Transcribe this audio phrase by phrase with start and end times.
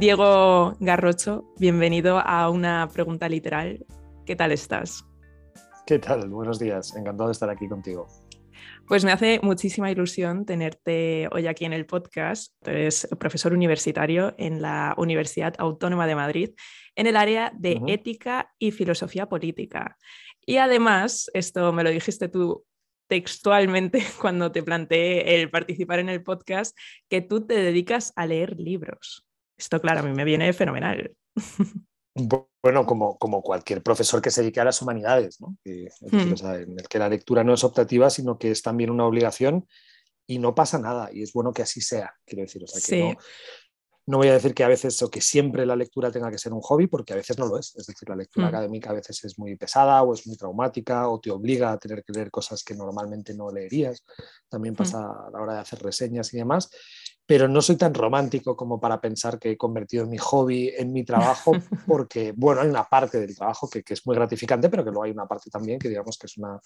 [0.00, 3.84] Diego Garrocho, bienvenido a una pregunta literal.
[4.24, 5.04] ¿Qué tal estás?
[5.86, 6.30] ¿Qué tal?
[6.30, 8.06] Buenos días, encantado de estar aquí contigo.
[8.88, 12.54] Pues me hace muchísima ilusión tenerte hoy aquí en el podcast.
[12.66, 16.50] eres profesor universitario en la Universidad Autónoma de Madrid
[16.96, 19.98] en el área de ética y filosofía política.
[20.46, 22.64] Y además, esto me lo dijiste tú
[23.06, 26.74] textualmente cuando te planteé el participar en el podcast,
[27.10, 29.26] que tú te dedicas a leer libros.
[29.60, 31.14] Esto, claro, a mí me viene fenomenal.
[32.62, 35.56] Bueno, como, como cualquier profesor que se dedique a las humanidades, ¿no?
[35.64, 36.34] Hmm.
[36.44, 39.66] en el que la lectura no es optativa, sino que es también una obligación
[40.26, 42.64] y no pasa nada, y es bueno que así sea, quiero decir.
[42.64, 43.18] O sea, que no,
[44.06, 46.52] no voy a decir que a veces o que siempre la lectura tenga que ser
[46.52, 47.74] un hobby, porque a veces no lo es.
[47.76, 48.54] Es decir, la lectura hmm.
[48.54, 52.02] académica a veces es muy pesada o es muy traumática o te obliga a tener
[52.02, 54.04] que leer cosas que normalmente no leerías.
[54.48, 54.78] También hmm.
[54.78, 56.70] pasa a la hora de hacer reseñas y demás
[57.30, 61.04] pero no soy tan romántico como para pensar que he convertido mi hobby en mi
[61.04, 61.52] trabajo,
[61.86, 65.12] porque, bueno, hay una parte del trabajo que, es muy gratificante, pero que luego hay
[65.12, 66.60] una parte también que digamos que es una,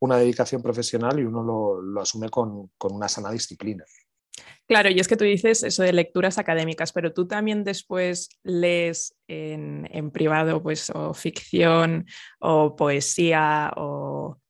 [0.00, 3.84] una dedicación profesional y uno lo, lo asume con, con, una sana disciplina.
[4.66, 9.14] Claro, y es que tú dices eso de lecturas académicas, pero tú también después lees
[9.28, 12.06] en, en privado, pues, o ficción,
[12.40, 14.40] o poesía, o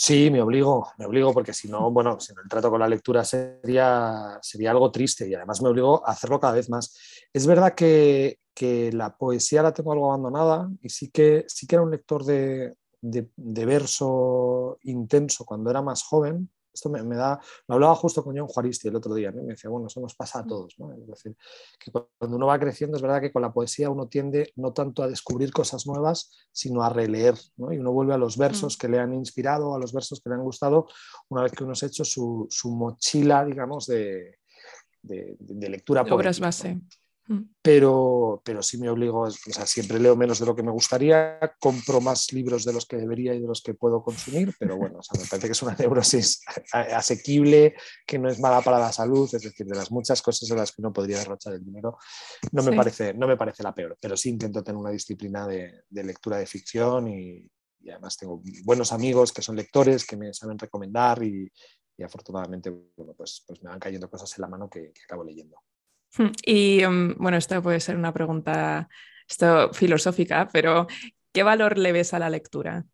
[0.00, 2.86] Sí, me obligo, me obligo porque si no, bueno, si no el trato con la
[2.86, 6.96] lectura sería, sería algo triste y además me obligo a hacerlo cada vez más.
[7.32, 8.38] Es verdad que,
[8.92, 12.76] la poesía la tengo algo abandonada y sí que, sí que era un lector de
[13.66, 18.88] verso intenso cuando era más joven, esto me, da, lo hablaba justo con John Juaristi
[18.88, 19.42] el otro día, ¿no?
[19.42, 20.48] me decía, bueno, eso nos pasa a mm.
[20.48, 20.92] todos, ¿no?
[20.92, 21.36] Es decir,
[21.78, 25.02] que cuando uno va creciendo es verdad que con la poesía uno tiende no tanto
[25.02, 27.72] a descubrir cosas nuevas, sino a releer, ¿no?
[27.72, 28.80] Y uno vuelve a los versos mm.
[28.80, 30.86] que le han inspirado, a los versos que le han gustado,
[31.28, 34.38] una vez que uno ha hecho su, su mochila, digamos, de,
[35.02, 36.02] de, de lectura.
[36.02, 36.80] Obras base.
[37.60, 41.38] Pero, pero sí me obligo, o sea, siempre leo menos de lo que me gustaría,
[41.60, 45.00] compro más libros de los que debería y de los que puedo consumir, pero bueno,
[45.00, 46.40] o sea, me parece que es una neurosis
[46.72, 47.74] asequible,
[48.06, 50.72] que no es mala para la salud, es decir, de las muchas cosas en las
[50.72, 51.98] que uno podría derrochar el dinero,
[52.52, 55.84] no me, parece, no me parece la peor, pero sí intento tener una disciplina de,
[55.90, 57.46] lectura de ficción y,
[57.90, 61.50] además tengo buenos amigos que son lectores, que me saben recomendar y,
[62.02, 65.58] afortunadamente bueno, pues, pues me van cayendo cosas en la mano que acabo leyendo.
[66.44, 68.88] Y mm, bueno, esto puede ser una pregunta
[69.28, 70.86] esto, filosófica, pero
[71.32, 72.84] ¿qué valor le ves a la lectura?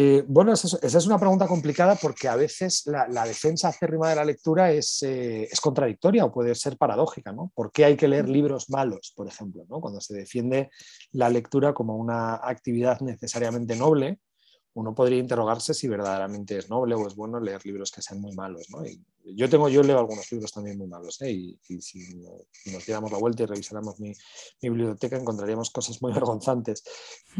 [0.00, 4.24] Eh, bueno, esa es, una pregunta complicada porque a veces la, defensa acérrima de la
[4.24, 7.32] lectura es, eh, es, contradictoria o puede ser paradójica.
[7.32, 7.50] ¿no?
[7.52, 9.64] ¿Por qué hay que leer libros malos, por ejemplo?
[9.68, 9.80] ¿no?
[9.80, 10.70] Cuando se defiende
[11.10, 14.20] la lectura como una actividad necesariamente noble,
[14.74, 18.36] uno podría interrogarse si verdaderamente es noble o es bueno leer libros que sean muy
[18.36, 18.68] malos.
[18.70, 18.84] ¿no?
[19.34, 21.30] Yo, tengo, yo leo algunos libros también muy malos ¿eh?
[21.30, 22.00] y, si
[22.66, 24.12] nos diéramos la vuelta y revisáramos mi,
[24.60, 26.82] biblioteca encontraríamos cosas muy vergonzantes.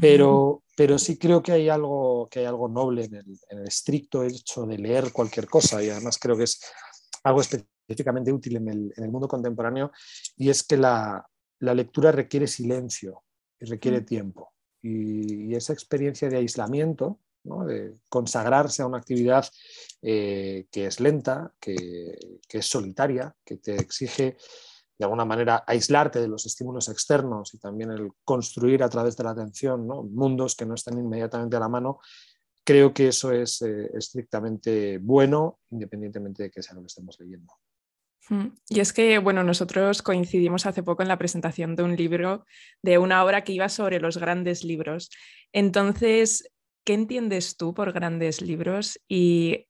[0.00, 4.66] Pero, pero sí creo que hay algo, que hay algo noble en el, estricto hecho
[4.66, 6.60] de leer cualquier cosa y además creo que es
[7.25, 9.91] algo específicamente útil en el, mundo contemporáneo
[10.37, 11.27] y es que la,
[11.60, 13.25] lectura requiere silencio
[13.59, 14.53] y requiere tiempo.
[14.82, 17.19] y, esa experiencia de aislamiento
[17.66, 19.47] de consagrarse a una actividad
[20.03, 22.16] eh, que es lenta, que,
[22.48, 24.36] es solitaria, que te exige
[24.98, 29.25] de alguna manera aislarte de los estímulos externos y también el construir a través de
[29.25, 32.00] la atención mundos que no están inmediatamente a la mano,
[32.64, 37.54] creo que eso es eh, estrictamente bueno, independientemente de que sea lo que estemos leyendo.
[38.28, 38.48] Hmm.
[38.69, 42.44] Y es que, bueno, nosotros coincidimos hace poco en la presentación de un libro,
[42.82, 45.10] de una obra que iba sobre los grandes libros.
[45.53, 46.50] Entonces,
[46.84, 49.66] ¿qué entiendes tú por grandes libros y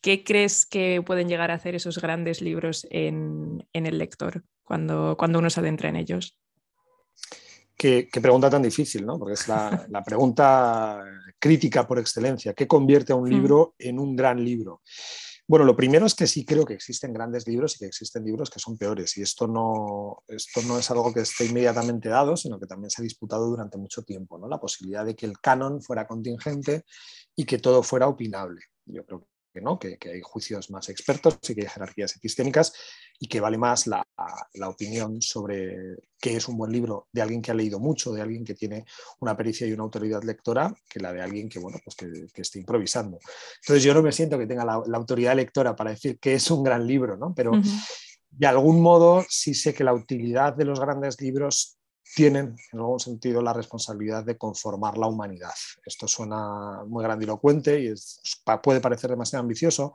[0.00, 5.38] qué crees que pueden llegar a hacer esos grandes libros en, el lector cuando, cuando
[5.38, 6.36] uno se adentra en ellos?
[7.76, 9.18] Qué, pregunta tan difícil, ¿no?
[9.18, 11.02] Porque es la, la, pregunta
[11.38, 12.54] crítica por excelencia.
[12.54, 13.32] ¿Qué convierte a un hmm.
[13.32, 14.82] libro en un gran libro?
[15.52, 18.48] Bueno, lo primero es que sí creo que existen grandes libros y que existen libros
[18.48, 19.18] que son peores.
[19.18, 23.02] Y esto no, esto no es algo que esté inmediatamente dado, sino que también se
[23.02, 24.48] ha disputado durante mucho tiempo, ¿no?
[24.48, 26.86] La posibilidad de que el canon fuera contingente
[27.36, 28.62] y que todo fuera opinable.
[28.86, 29.26] Yo creo
[29.60, 29.78] ¿no?
[29.78, 32.72] que, hay juicios más expertos y que hay jerarquías epistémicas
[33.18, 34.06] y que vale más la,
[34.66, 38.44] opinión sobre qué es un buen libro de alguien que ha leído mucho, de alguien
[38.44, 38.84] que tiene
[39.20, 42.58] una pericia y una autoridad lectora, que la de alguien que, bueno, pues que, esté
[42.58, 43.18] improvisando.
[43.60, 46.62] Entonces yo no me siento que tenga la, autoridad lectora para decir que es un
[46.62, 47.34] gran libro, ¿no?
[47.34, 47.52] pero
[48.30, 51.78] de algún modo sí sé que la utilidad de los grandes libros
[52.14, 55.54] tienen en algún sentido la responsabilidad de conformar la humanidad.
[55.84, 57.94] Esto suena muy grandilocuente y
[58.62, 59.94] puede parecer demasiado ambicioso,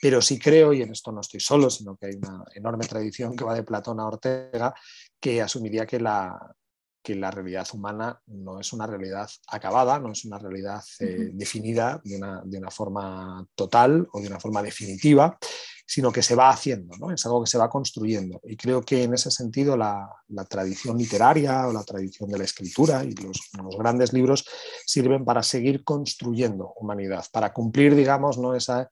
[0.00, 3.36] pero sí creo, y en esto no estoy solo, sino que hay una enorme tradición
[3.36, 4.74] que va de Platón a Ortega,
[5.20, 6.54] que asumiría que la,
[7.02, 12.00] que la realidad humana no es una realidad acabada, no es una realidad eh, definida
[12.04, 15.38] de una, de una, forma total o de una forma definitiva,
[15.86, 17.12] sino que se va haciendo, ¿no?
[17.12, 18.40] es algo que se va construyendo.
[18.42, 22.44] Y creo que en ese sentido la, la tradición literaria o la tradición de la
[22.44, 24.44] escritura y los, los, grandes libros
[24.84, 28.54] sirven para seguir construyendo humanidad, para cumplir, digamos, ¿no?
[28.54, 28.88] ese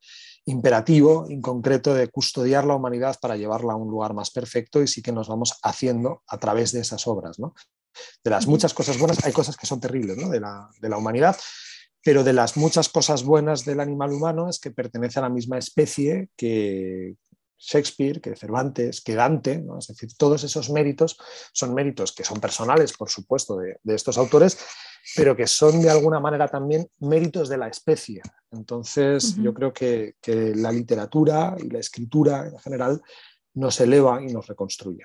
[0.47, 4.87] imperativo en concreto de custodiar la humanidad para llevarla a un lugar más perfecto y
[4.87, 7.41] sí que nos vamos haciendo a través de esas obras.
[7.41, 7.55] ¿no?
[8.23, 10.29] De las muchas cosas buenas, hay cosas que son terribles ¿no?
[10.29, 11.37] de, la, de la humanidad,
[12.05, 15.59] pero de las muchas cosas buenas del animal humano es que pertenece a la misma
[15.59, 17.17] especie que
[17.59, 19.79] Shakespeare, que Cervantes, que Dante, ¿no?
[19.79, 21.17] es decir, todos esos méritos
[21.53, 24.59] son méritos que son personales, por supuesto, de, de, estos autores,
[25.17, 28.21] pero que son de alguna manera también méritos de la especie.
[28.51, 29.43] Entonces, uh -huh.
[29.45, 33.01] yo creo que, que la literatura y la escritura en general
[33.55, 35.05] nos eleva y nos reconstruye.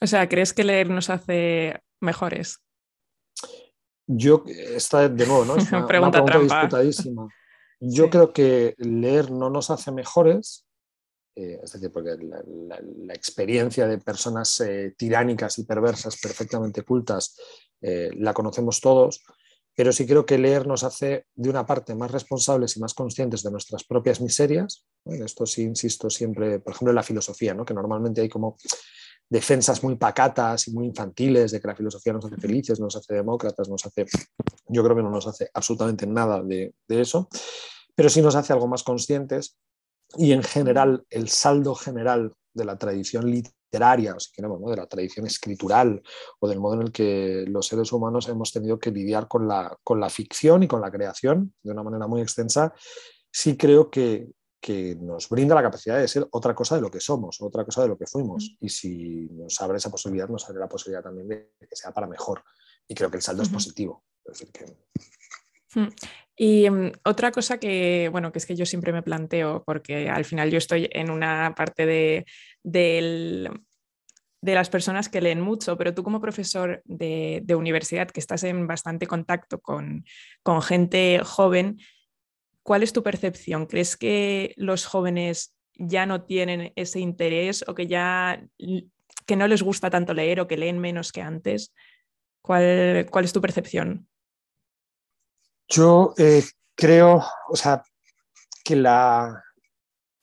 [0.00, 2.60] O sea, ¿crees que leer nos hace mejores?
[4.06, 5.56] Yo, esta de nuevo, ¿no?
[5.56, 6.60] Es una pregunta, una pregunta trampa.
[6.60, 7.28] disputadísima.
[7.80, 8.10] Yo Sí.
[8.10, 10.66] creo que leer no nos hace mejores,
[11.36, 16.82] eh, es decir, porque la, la- la experiencia de personas eh, tiránicas y perversas perfectamente
[16.82, 17.36] cultas
[17.80, 19.20] eh, la conocemos todos,
[19.76, 23.42] pero sí creo que leer nos hace, de una parte, más responsables y más conscientes
[23.42, 24.86] de nuestras propias miserias.
[25.04, 27.64] esto sí insisto siempre, por ejemplo, en la filosofía, ¿no?
[27.64, 28.56] que normalmente hay como
[29.34, 33.14] defensas muy pacatas y muy infantiles de que la filosofía nos hace felices, nos hace
[33.14, 34.06] demócratas, nos hace...
[34.68, 37.28] Yo creo que no nos hace absolutamente nada de, de eso,
[37.96, 39.58] pero sí nos hace algo más conscientes
[40.16, 44.70] y en general el saldo general de la tradición literaria, o si queremos, ¿no?
[44.70, 46.00] de la tradición escritural
[46.38, 49.76] o del modo en el que los seres humanos hemos tenido que lidiar con la,
[49.82, 52.72] con la ficción y con la creación de una manera muy extensa,
[53.32, 54.28] sí creo que,
[54.64, 57.82] que nos brinda la capacidad de ser otra cosa de lo que somos, otra cosa
[57.82, 58.56] de lo que fuimos.
[58.60, 62.06] Y si nos abre esa posibilidad, nos abre la posibilidad también de que sea para
[62.06, 62.42] mejor.
[62.88, 64.04] Y creo que el saldo es positivo.
[64.24, 64.64] Es decir, que
[65.76, 65.88] Mm.
[66.36, 70.24] Y mm, otra cosa que, bueno, que es que yo siempre me planteo, porque al
[70.24, 72.24] final yo estoy en una parte de,
[72.62, 73.50] del-
[74.40, 78.44] de las personas que leen mucho, pero tú como profesor de, de universidad, que estás
[78.44, 80.04] en bastante contacto con,
[80.44, 81.78] con gente joven,
[82.64, 83.66] ¿cuál es tu percepción?
[83.66, 88.44] ¿Crees que los jóvenes ya no tienen ese interés o que ya
[89.26, 91.72] que no les gusta tanto leer o que leen menos que antes?
[92.42, 94.08] ¿Cuál, cuál es tu percepción?
[95.68, 96.44] Yo eh,
[96.74, 97.84] creo, o sea,
[98.64, 99.42] que, la,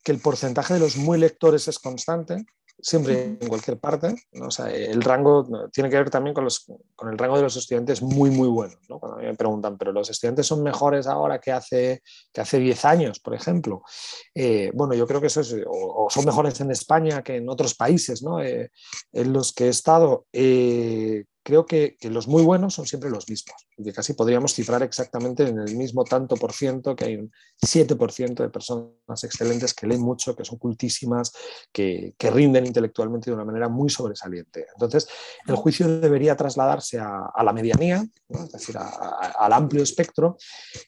[0.04, 2.46] que el porcentaje de los muy lectores es constante,
[2.82, 4.16] siempre en cualquier parte.
[4.34, 4.48] ¿no?
[4.48, 7.56] O sea, el rango tiene que ver también con, los, con, el rango de los
[7.56, 8.76] estudiantes muy, muy bueno.
[8.90, 9.00] ¿no?
[9.00, 12.02] Cuando a mí me preguntan, pero los estudiantes son mejores ahora que hace,
[12.34, 13.84] que hace 10 años, por ejemplo.
[14.34, 17.50] Eh, bueno, yo creo que eso es, o, o, son mejores en España que en
[17.50, 18.42] otros países ¿no?
[18.42, 18.72] eh,
[19.12, 20.26] en los que he estado.
[20.34, 24.54] Eh, creo que, que, los muy buenos son siempre los mismos, y que casi podríamos
[24.54, 27.32] cifrar exactamente en el mismo tanto por ciento, que hay un
[27.66, 31.32] 7% de personas excelentes que leen mucho, que son cultísimas,
[31.72, 34.68] que, que, rinden intelectualmente de una manera muy sobresaliente.
[34.74, 35.08] Entonces,
[35.48, 38.44] el juicio debería trasladarse a, a la medianía, ¿no?
[38.44, 40.38] es decir, a, a, al amplio espectro,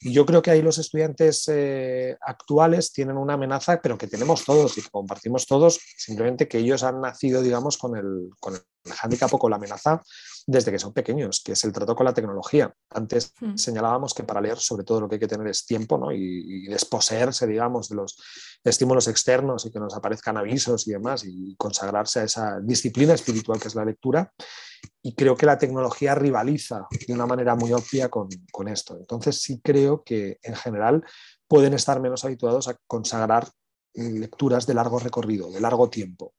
[0.02, 4.46] y yo creo que ahí los estudiantes eh, actuales tienen una amenaza, pero que tenemos
[4.46, 8.62] todos y que compartimos todos, simplemente que ellos han nacido, digamos, con el, con el
[9.02, 10.02] handicap o con la amenaza
[10.46, 12.74] desde que son pequeños, que es el trato con la tecnología.
[12.90, 13.56] Antes mm.
[13.56, 16.12] señalábamos que para leer sobre todo lo que hay que tener es tiempo ¿no?
[16.12, 18.18] y, y, desposeerse, digamos, de los
[18.64, 23.60] estímulos externos y que nos aparezcan avisos y demás y consagrarse a esa disciplina espiritual
[23.60, 24.32] que es la lectura.
[25.02, 28.98] Y creo que la tecnología rivaliza de una manera muy obvia con, con esto.
[28.98, 31.04] Entonces sí creo que en general
[31.48, 33.48] pueden estar menos habituados a consagrar
[33.94, 36.34] lecturas de largo recorrido, de largo tiempo.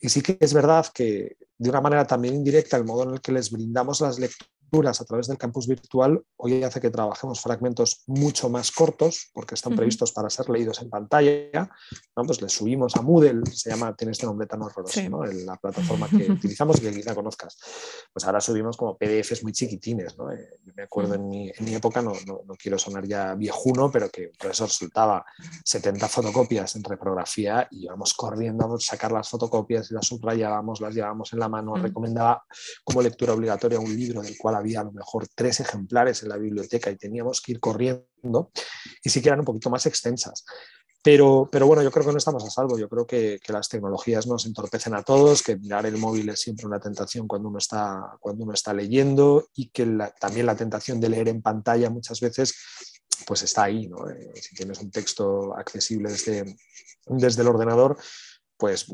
[0.00, 3.20] Y sí que es verdad que de una manera también indirecta el modo en el
[3.20, 8.02] que les brindamos las lecturas a través del campus virtual hoy hace que trabajemos fragmentos
[8.06, 9.78] mucho más cortos porque están uh -huh.
[9.78, 11.70] previstos para ser leídos en pantalla.
[12.16, 12.24] ¿no?
[12.24, 15.08] Pues les subimos a Moodle, se llama, tiene este nombre tan horroroso, sí.
[15.08, 15.24] ¿no?
[15.24, 17.56] la plataforma que utilizamos y que quizá conozcas.
[18.12, 20.18] Pues ahora subimos como PDFs muy chiquitines.
[20.18, 20.30] ¿no?
[20.30, 21.16] Eh, me acuerdo -huh.
[21.16, 24.50] en, mi, en mi, época, no, no, no, quiero sonar ya viejuno, pero que por
[24.50, 25.24] eso resultaba
[25.64, 30.94] 70 fotocopias en reprografía y íbamos corriendo a sacar las fotocopias y las subrayábamos, las
[30.94, 31.82] llevábamos en la mano, uh -huh.
[31.82, 32.44] recomendaba
[32.84, 36.36] como lectura obligatoria un libro del cual había a lo mejor tres ejemplares en la
[36.36, 38.50] biblioteca y teníamos que ir corriendo
[39.02, 40.44] y sí que eran un poquito más extensas.
[41.02, 42.76] Pero, pero bueno, yo creo que no estamos a salvo.
[42.76, 46.40] Yo creo que, que, las tecnologías nos entorpecen a todos, que mirar el móvil es
[46.40, 49.86] siempre una tentación cuando uno está, cuando uno está leyendo y que
[50.20, 52.54] también la tentación de leer en pantalla muchas veces
[53.26, 53.86] pues está ahí.
[53.88, 54.08] ¿no?
[54.10, 56.56] Eh, si tienes un texto accesible desde,
[57.06, 57.96] desde el ordenador,
[58.58, 58.86] pues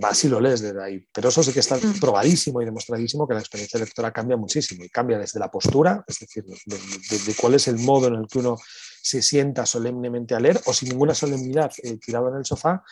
[0.00, 1.06] vas y lo lees desde ahí.
[1.12, 2.00] Pero eso sí que está mm.
[2.00, 6.18] probadísimo y demostradísimo que la experiencia lectora cambia muchísimo y cambia desde la postura, es
[6.18, 8.56] decir, de, cuál es el modo en el que uno
[9.02, 12.82] se sienta solemnemente a leer o sin ninguna solemnidad eh, tirado en el sofá,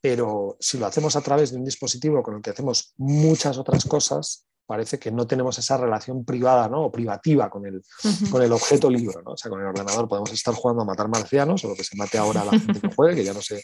[0.00, 3.84] pero si lo hacemos a través de un dispositivo con el que hacemos muchas otras
[3.84, 6.84] cosas, parece que no tenemos esa relación privada ¿no?
[6.84, 7.82] o privativa con el,
[8.30, 9.22] con el objeto libro.
[9.22, 9.32] ¿no?
[9.32, 11.96] O sea, con el ordenador podemos estar jugando a matar marcianos o lo que se
[11.96, 13.62] mate ahora la gente que juegue, que ya no sé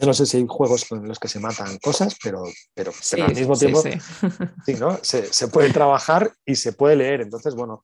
[0.00, 2.42] yo no sé si hay juegos con los que se matan cosas, pero,
[2.74, 2.90] pero,
[3.22, 3.82] al mismo tiempo
[4.64, 4.98] sí, ¿no?
[5.02, 7.20] se, puede trabajar y se puede leer.
[7.20, 7.82] Entonces, bueno,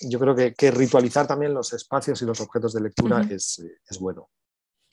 [0.00, 3.60] yo creo que, ritualizar también los espacios y los objetos de lectura es,
[4.00, 4.30] bueno.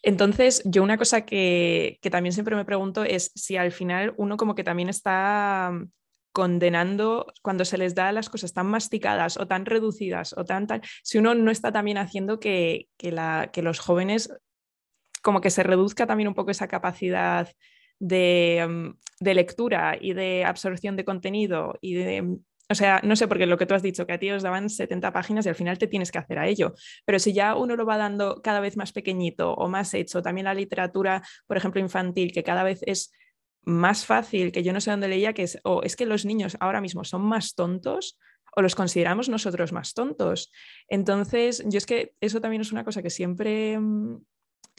[0.03, 4.36] Entonces, yo una cosa que, que, también siempre me pregunto es si al final uno
[4.36, 5.72] como que también está
[6.34, 10.82] condenando cuando se les da las cosas tan masticadas o tan reducidas o tan tal,
[11.01, 14.29] si uno no está también haciendo que, que, la, que los jóvenes
[15.25, 17.50] como que se reduzca también un poco esa capacidad
[18.00, 22.38] de, mm, de lectura y de absorción de contenido y de mm,
[22.70, 24.70] o sea, no sé, porque lo que tú has dicho, que a ti os daban
[24.70, 26.74] 70 páginas y al final te tienes que hacer a ello.
[27.05, 30.46] Pero si ya uno lo va dando cada vez más pequeñito o más hecho, también
[30.46, 33.12] la literatura, por ejemplo, infantil, que cada vez es
[33.65, 36.58] más fácil, que yo no sé dónde leía, que es, o es que los niños
[36.60, 38.17] ahora mismo son más tontos
[38.55, 40.51] o los consideramos nosotros más tontos.
[40.88, 44.17] Entonces, yo es que eso también es una cosa que siempre mm,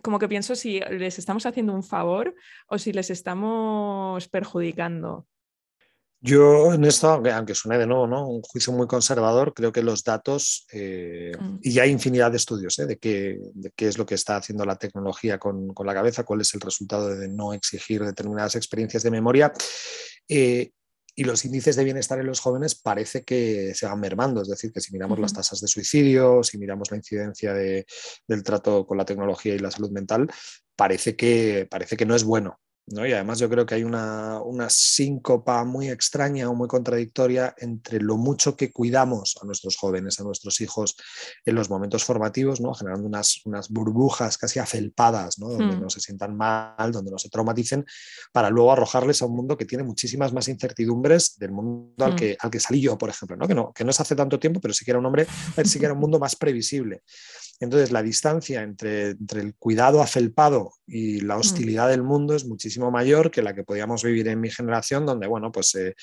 [0.02, 2.34] como que pienso si les estamos haciendo un favor
[2.68, 5.26] o si les estamos perjudicando.
[6.20, 8.26] Yo en esto, aunque, suene de nuevo, ¿no?
[8.26, 11.58] un juicio muy conservador, creo que los datos, eh, mm.
[11.62, 12.86] y hay infinidad de estudios ¿eh?
[12.86, 16.24] de, qué, de, qué, es lo que está haciendo la tecnología con, con, la cabeza,
[16.24, 19.52] cuál es el resultado de no exigir determinadas experiencias de memoria.
[20.28, 20.72] Eh,
[21.16, 24.42] y los índices de bienestar en los jóvenes parece que se van mermando.
[24.42, 28.86] Es decir, que si miramos las tasas de suicidio, si miramos la incidencia del trato
[28.86, 30.30] con la tecnología y la salud mental,
[30.76, 32.60] parece que, parece que no es bueno.
[32.88, 38.00] Y además yo creo que hay una, una, síncopa muy extraña o muy contradictoria entre
[38.00, 40.96] lo mucho que cuidamos a nuestros jóvenes, a nuestros hijos
[41.44, 42.74] en los momentos formativos, ¿no?
[42.74, 45.48] generando unas, unas burbujas casi afelpadas, ¿no?
[45.48, 45.80] donde hmm.
[45.80, 47.84] no se sientan mal, donde no se traumaticen,
[48.32, 52.16] para luego arrojarles a un mundo que tiene muchísimas más incertidumbres del mundo al, hmm.
[52.16, 53.48] que, al que salí yo, por ejemplo, ¿no?
[53.48, 55.26] Que, no, que no es hace tanto tiempo, pero sí que era un hombre,
[55.64, 57.02] sí que era un mundo más previsible.
[57.60, 61.40] Entonces, la distancia entre, entre, el cuidado afelpado y la mm.
[61.40, 65.26] hostilidad del mundo es muchísimo mayor que la que podíamos vivir en mi generación, donde,
[65.26, 65.94] bueno, pues eh,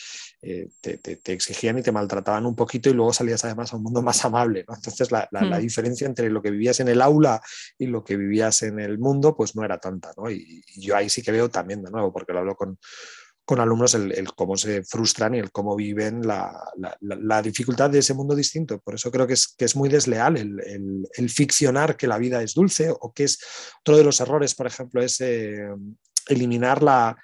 [0.41, 4.01] eh, te, exigían y te maltrataban un poquito y luego salías además a un mundo
[4.01, 4.65] más amable.
[4.67, 5.60] Entonces, la, mm.
[5.60, 7.41] diferencia entre lo que vivías en el aula
[7.77, 10.12] y lo que vivías en el mundo, pues no era tanta.
[10.29, 12.79] Y, y yo ahí sí que veo también, de nuevo, porque lo hablo con
[13.46, 18.36] con alumnos el, cómo se frustran y el cómo viven la, dificultad de ese mundo
[18.36, 18.80] distinto.
[18.80, 22.54] Por eso creo que es, que es muy desleal el, ficcionar que la vida es
[22.54, 23.40] dulce o que es
[23.82, 25.68] otro de los errores, por ejemplo, es eh,
[26.28, 27.18] eliminar la,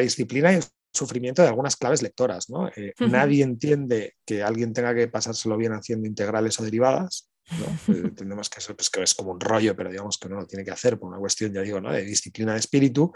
[0.00, 2.46] disciplina y el sufrimiento de algunas claves lectoras.
[2.76, 7.29] Eh, nadie entiende que alguien tenga que pasárselo bien haciendo integrales o derivadas.
[7.58, 7.94] ¿No?
[7.94, 10.64] Entendemos que eso pues, que es como un rollo, pero digamos que no lo tiene
[10.64, 11.92] que hacer por una cuestión, ya digo, ¿no?
[11.92, 13.12] de disciplina de espíritu.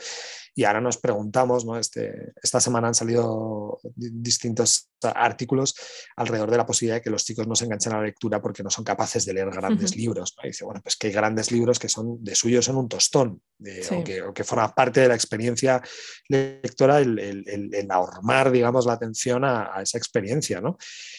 [0.54, 1.78] Y ahora nos preguntamos, ¿no?
[1.78, 5.74] este, esta semana han salido distintos artículos
[6.16, 8.62] alrededor de la posibilidad de que los chicos no se enganchen a la lectura porque
[8.62, 10.34] no son capaces de leer grandes libros.
[10.42, 13.42] Y dice, bueno, pues que hay grandes libros que son de suyo son un tostón,
[13.90, 15.82] o, que, o, que, forma parte de la experiencia
[16.28, 20.76] lectora el, el, el, ahormar, digamos, la atención a, a esa experiencia, ¿no?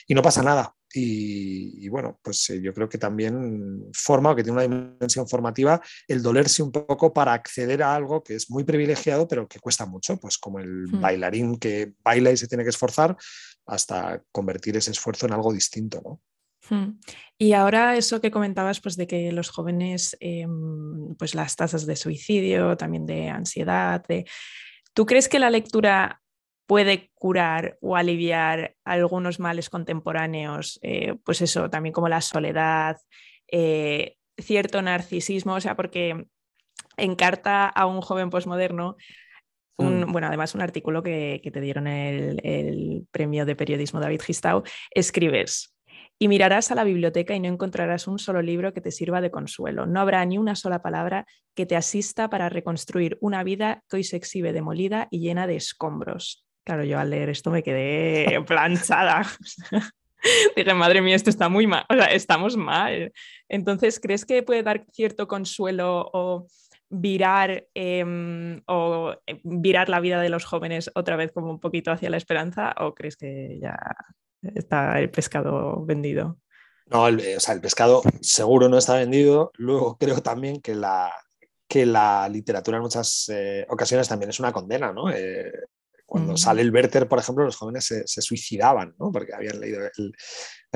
[0.07, 4.43] Y no pasa nada, y, bueno, pues eh, yo creo que también forma o que
[4.43, 8.63] tiene una dimensión formativa el dolerse un poco para acceder a algo que es muy
[8.63, 11.01] privilegiado, pero que cuesta mucho, pues como el hmm.
[11.01, 13.17] bailarín que baila y se tiene que esforzar
[13.65, 16.21] hasta convertir ese esfuerzo en algo distinto, ¿no?
[16.69, 16.99] Hmm.
[17.37, 21.95] Y ahora eso que comentabas, pues de que los jóvenes, em, pues las tasas de
[21.95, 24.25] suicidio, también de ansiedad, de...
[24.93, 26.21] ¿tú crees que la lectura
[26.65, 32.97] puede curar o aliviar algunos males contemporáneos, eh, pues eso, también como la soledad,
[33.51, 36.25] eh, cierto narcisismo, o sea, porque
[36.97, 38.95] encarta a un joven posmoderno,
[39.77, 40.11] un, mm.
[40.11, 45.75] bueno, además un artículo que, te dieron el, el, premio de periodismo David Gistau, escribes,
[46.17, 49.31] y mirarás a la biblioteca y no encontrarás un solo libro que te sirva de
[49.31, 49.85] consuelo.
[49.85, 54.03] No habrá ni una sola palabra que te asista para reconstruir una vida que hoy
[54.05, 56.44] se exhibe demolida y llena de escombros.
[56.65, 59.21] Claro, yo al leer esto me quedé planchada.
[60.55, 63.13] Dije, madre mía, esto está muy mal, o sea, estamos mal.
[63.47, 66.47] Entonces, ¿crees que puede dar cierto consuelo o
[66.89, 71.91] virar em, o eh, virar la vida de los jóvenes otra vez como un poquito
[71.91, 73.77] hacia la esperanza o crees que ya
[74.41, 76.39] está el pescado vendido?
[76.87, 79.51] No, el, o sea, el pescado seguro no está vendido.
[79.55, 81.11] Luego creo también que la,
[81.67, 85.11] que la literatura en muchas eh, ocasiones también es una condena, ¿no?
[85.11, 85.51] Eh,
[86.05, 89.11] cuando sale el Werther, por ejemplo, los jóvenes se, suicidaban, ¿no?
[89.11, 90.13] Porque habían leído el,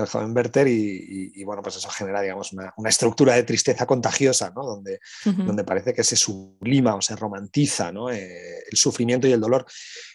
[0.07, 4.63] joven Werther y, bueno, pues eso genera, digamos, una, estructura de tristeza contagiosa, ¿no?
[4.63, 8.09] Donde, donde parece que se sublima o se romantiza, ¿no?
[8.09, 9.65] Eh, el sufrimiento y el dolor.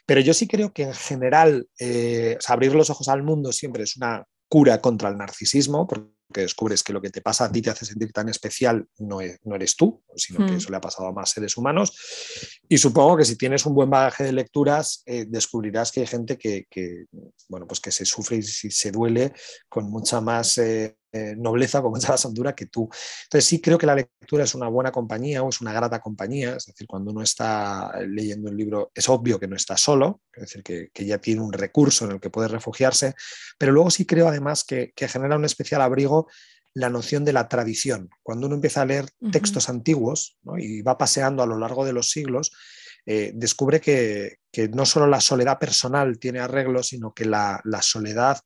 [0.06, 1.68] Pero yo sí creo que en general,
[2.49, 6.93] abrir los ojos al mundo siempre es una cura contra el narcisismo, porque descubres que
[6.93, 9.76] lo que te pasa a ti te hace sentir tan especial no, e, no eres
[9.76, 10.57] tú, sino que hmm.
[10.57, 11.97] eso le ha pasado a más seres humanos.
[12.69, 16.38] Y supongo que si tienes un buen bagaje de lecturas, eh, descubrirás que hay gente
[16.38, 16.67] que,
[17.49, 19.33] bueno, pues que se sufre y se duele
[19.69, 20.97] con mucha más eh,
[21.37, 22.88] nobleza, con mucha más hondura que tú.
[23.25, 26.56] Entonces sí creo que la lectura es una buena compañía o es una grata compañía,
[26.56, 30.42] es decir, cuando uno está leyendo un libro es obvio que no está solo, es
[30.42, 33.14] decir, que, ya tiene un recurso en el que puede refugiarse,
[33.59, 36.28] pero luego sí creo además que, genera un especial abrigo
[36.73, 38.09] la noción de la tradición.
[38.23, 42.11] Cuando uno empieza a leer textos antiguos y va paseando a lo largo de los
[42.11, 42.50] siglos,
[43.06, 44.38] eh, descubre que,
[44.73, 48.38] no solo la soledad personal tiene arreglo, sino que la, la soledad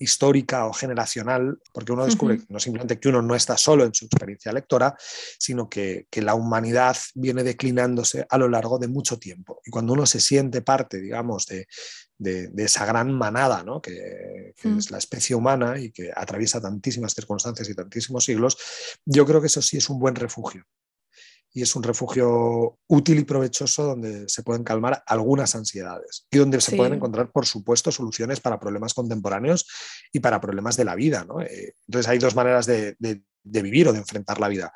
[0.00, 4.06] histórica o generacional, porque uno descubre no simplemente que uno no está solo en su
[4.06, 4.96] experiencia lectora,
[5.38, 9.60] sino que, la humanidad viene declinándose a lo largo de mucho tiempo.
[9.64, 11.66] Y cuando uno se siente parte, digamos, de,
[12.56, 13.80] esa gran manada, ¿no?
[13.80, 14.78] que, mm.
[14.78, 18.58] es la especie humana y que atraviesa tantísimas circunstancias y tantísimos siglos,
[19.04, 20.66] yo creo que eso sí es un buen refugio
[21.52, 26.60] y es un refugio útil y provechoso donde se pueden calmar algunas ansiedades y donde
[26.60, 29.66] se pueden encontrar, por supuesto, soluciones para problemas contemporáneos
[30.12, 31.26] y para problemas de la vida.
[31.48, 32.96] Eh, entonces hay dos maneras de,
[33.42, 34.72] vivir o de enfrentar la vida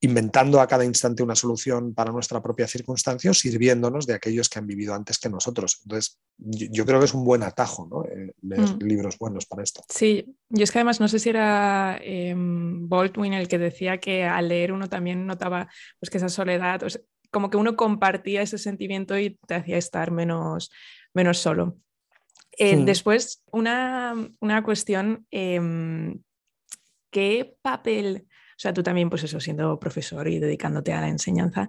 [0.00, 4.58] inventando a cada instante una solución para nuestra propia circunstancia o sirviéndonos de aquellos que
[4.58, 5.80] han vivido antes que nosotros.
[5.84, 8.04] Entonces, yo, creo que es un buen atajo, ¿no?
[8.04, 8.78] Eh, leer mm.
[8.82, 9.82] libros buenos para esto.
[9.88, 14.24] Sí, yo es que además no sé si era em, Baldwin el que decía que
[14.24, 16.82] al leer uno también notaba pues, que esa soledad,
[17.30, 20.70] como que uno compartía ese sentimiento y te hacía estar menos,
[21.14, 21.78] menos solo.
[22.58, 26.20] Eh, después, una, una cuestión, em,
[27.10, 31.68] ¿qué papel o sea, tú también, pues eso, siendo profesor y dedicándote a la enseñanza,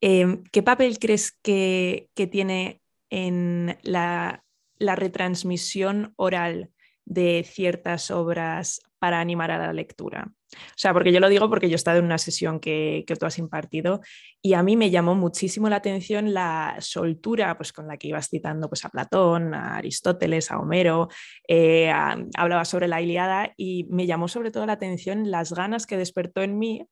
[0.00, 4.44] em, ¿qué papel crees que, tiene en la,
[4.78, 6.70] la, retransmisión oral
[7.10, 10.32] de ciertas obras para animar a la lectura?
[10.52, 13.26] O sea, porque yo lo digo porque yo he estado en una sesión que, tú
[13.26, 14.00] has impartido
[14.40, 18.28] y a mí me llamó muchísimo la atención la soltura pues, con la que ibas
[18.28, 21.08] citando pues, a Platón, a Aristóteles, a Homero,
[21.48, 21.90] eh,
[22.36, 26.42] hablaba sobre la Iliada y me llamó sobre todo la atención las ganas que despertó
[26.42, 26.86] en mí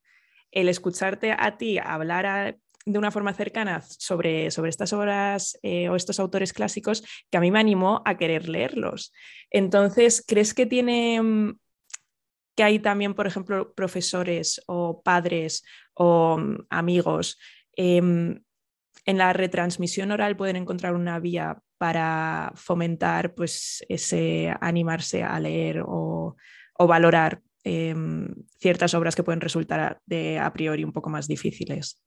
[0.50, 5.96] el escucharte a ti hablar de una forma cercana sobre, sobre estas obras eh, o
[5.96, 9.12] estos autores clásicos que a mí me animó a querer leerlos.
[9.50, 11.58] Entonces, ¿crees que tiene mm,
[12.56, 15.64] que hay también, por ejemplo, profesores o padres
[15.94, 17.38] o mm, amigos
[17.76, 18.42] em,
[19.04, 25.82] en la retransmisión oral pueden encontrar una vía para fomentar pues, ese animarse a leer
[25.86, 26.36] o,
[26.78, 32.02] valorar em, ciertas obras que pueden resultar de a priori un poco más difíciles.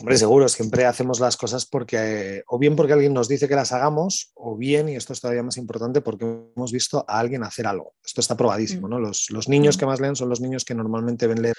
[0.00, 3.72] Hombre, seguro, siempre hacemos las cosas porque, o bien porque alguien nos dice que las
[3.72, 6.24] hagamos, o bien, y esto es todavía más importante, porque
[6.56, 7.94] hemos visto a alguien hacer algo.
[8.04, 8.90] Esto está probadísimo, mm.
[8.90, 8.98] ¿no?
[8.98, 9.78] Los, niños mm.
[9.78, 11.56] que más leen son los niños que normalmente ven leer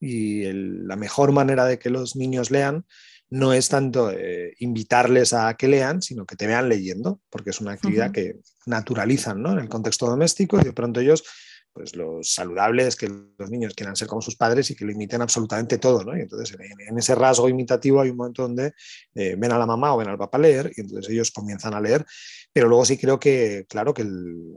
[0.00, 2.84] y la mejor manera de que los niños lean
[3.30, 7.60] no es tanto eh, invitarles a que lean, sino que te vean leyendo, porque es
[7.60, 9.52] una actividad que naturalizan ¿no?
[9.52, 11.24] en el contexto doméstico y de pronto ellos
[11.72, 14.92] pues lo saludable es que los niños quieran ser como sus padres y que lo
[14.92, 16.16] imiten absolutamente todo, ¿no?
[16.16, 18.72] Y entonces en, ese rasgo imitativo hay un momento donde
[19.14, 21.80] eh, ven a la mamá o ven al papá leer y entonces ellos comienzan a
[21.80, 22.04] leer,
[22.52, 24.54] pero luego sí creo que, claro, que el,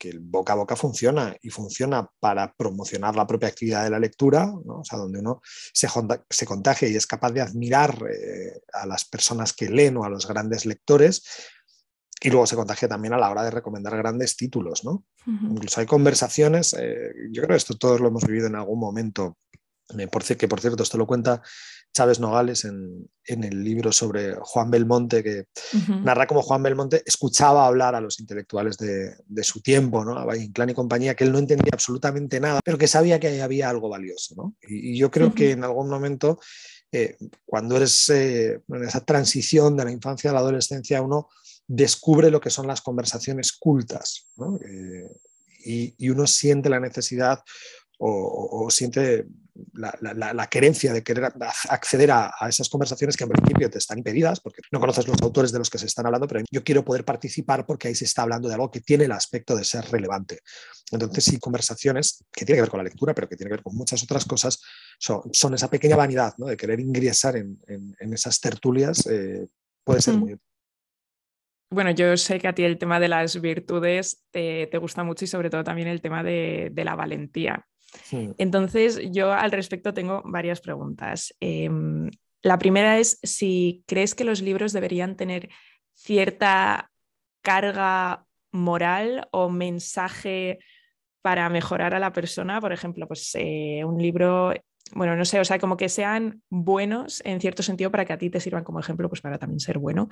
[0.00, 4.46] el boca a boca funciona y funciona para promocionar la propia actividad de la lectura,
[4.64, 4.80] ¿no?
[4.80, 5.88] O sea, donde uno se,
[6.30, 10.08] se contagia y es capaz de admirar eh, a las personas que leen o a
[10.08, 11.22] los grandes lectores,
[12.20, 15.04] y luego se contagia también a la hora de recomendar grandes títulos, ¿no?
[15.26, 19.36] Incluso hay conversaciones, eh, yo creo que esto todos lo hemos vivido en algún momento,
[19.88, 20.08] que
[20.48, 21.42] por cierto, esto lo cuenta
[21.94, 25.44] Chávez Nogales en, el libro sobre Juan Belmonte, que
[26.02, 30.18] narra cómo Juan Belmonte escuchaba hablar a los intelectuales de, su tiempo, ¿no?
[30.18, 33.70] a Inclán y compañía, que él no entendía absolutamente nada, pero que sabía que había
[33.70, 34.34] algo valioso.
[34.36, 34.56] ¿no?
[34.62, 36.40] Y, yo creo que en algún momento,
[36.90, 41.28] eh, cuando eres eh, en esa transición de la infancia a la adolescencia, uno
[41.66, 44.28] descubre lo que son las conversaciones cultas
[44.66, 45.08] eh,
[45.64, 47.42] y, uno siente la necesidad
[47.98, 49.26] o, siente
[49.72, 51.32] la, querencia de querer
[51.70, 55.52] acceder a, esas conversaciones que en principio te están impedidas porque no conoces los autores
[55.52, 58.22] de los que se están hablando, pero yo quiero poder participar porque ahí se está
[58.22, 60.40] hablando de algo que tiene el aspecto de ser relevante.
[60.90, 63.62] Entonces, sí, conversaciones que tienen que ver con la lectura, pero que tienen que ver
[63.62, 64.60] con muchas otras cosas,
[64.98, 66.46] son, esa pequeña vanidad ¿no?
[66.46, 67.58] de querer ingresar en,
[67.98, 69.46] esas tertulias, eh,
[69.82, 70.36] puede ser muy
[71.74, 75.28] bueno, yo sé que a ti el tema de las virtudes te, gusta mucho y
[75.28, 77.66] sobre todo también el tema de, la valentía.
[78.10, 81.34] Entonces, yo al respecto tengo varias preguntas.
[81.40, 82.10] Em,
[82.42, 85.48] la primera es si crees que los libros deberían tener
[85.92, 86.90] cierta
[87.42, 90.58] carga moral o mensaje
[91.22, 92.60] para mejorar a la persona.
[92.60, 94.52] Por ejemplo, pues eh, un libro
[94.92, 98.18] bueno, no sé, o sea, como que sean buenos en cierto sentido para que a
[98.18, 100.08] ti te sirvan como ejemplo, pues para también ser bueno.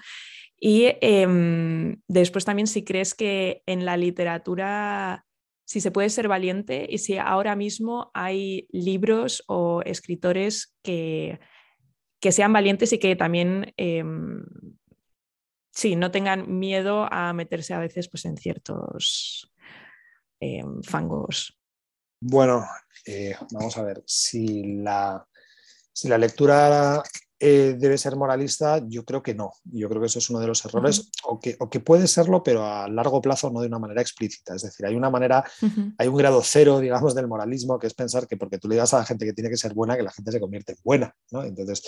[0.58, 5.24] Y em, después también si crees que en la literatura,
[5.64, 11.38] si se puede ser valiente y si ahora mismo hay libros o escritores que,
[12.20, 14.44] que sean valientes y que también, em,
[15.70, 19.52] sí, no tengan miedo a meterse a veces pues, en ciertos
[20.40, 21.61] em, fangos.
[22.24, 22.64] Bueno,
[23.04, 25.26] eh, vamos a ver, si la,
[25.92, 27.02] si la lectura
[27.40, 29.54] eh, debe ser moralista, yo creo que no.
[29.64, 32.44] Yo creo que eso es uno de los errores, o, que, o, que, puede serlo,
[32.44, 34.54] pero a largo plazo no de una manera explícita.
[34.54, 35.42] Es decir, hay una manera,
[35.98, 38.94] hay un grado cero, digamos, del moralismo, que es pensar que porque tú le digas
[38.94, 41.12] a la gente que tiene que ser buena, que la gente se convierte en buena.
[41.32, 41.42] ¿no?
[41.42, 41.82] Entonces,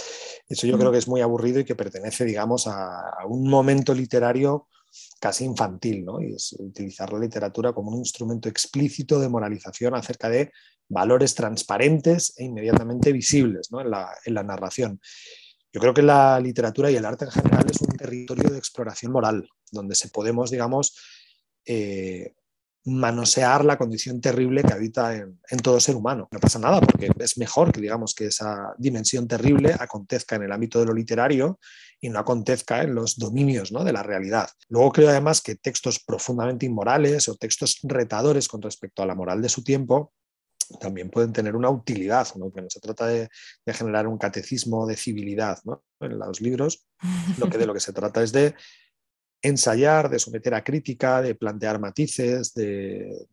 [0.48, 3.94] eso yo creo que es muy aburrido y que pertenece, digamos, a, a un momento
[3.94, 4.66] literario
[5.20, 6.20] casi infantil, ¿no?
[6.20, 10.52] y es utilizar la literatura como un instrumento explícito de moralización acerca de
[10.88, 13.80] valores transparentes e inmediatamente visibles ¿no?
[13.80, 15.00] en, la, narración.
[15.72, 19.12] Yo creo que la literatura y el arte en general es un territorio de exploración
[19.12, 20.96] moral, donde se podemos, digamos,
[21.66, 22.34] eh,
[22.86, 26.28] manosear la condición terrible que habita en, todo ser humano.
[26.30, 30.52] No pasa nada, porque es mejor que digamos que esa dimensión terrible acontezca en el
[30.52, 31.58] ámbito de lo literario
[32.00, 33.84] y no acontezca en los dominios ¿no?
[33.84, 34.50] de la realidad.
[34.68, 39.40] Luego creo además que textos profundamente inmorales o textos retadores con respecto a la moral
[39.40, 40.12] de su tiempo
[40.80, 42.52] también pueden tener una utilidad, ¿no?
[42.52, 43.28] que no se trata de,
[43.66, 45.58] generar un catecismo de civilidad
[46.00, 46.86] en los libros,
[47.38, 48.54] lo que de lo que se trata es de
[49.44, 53.26] ensayar, de someter a crítica, de plantear matices, de,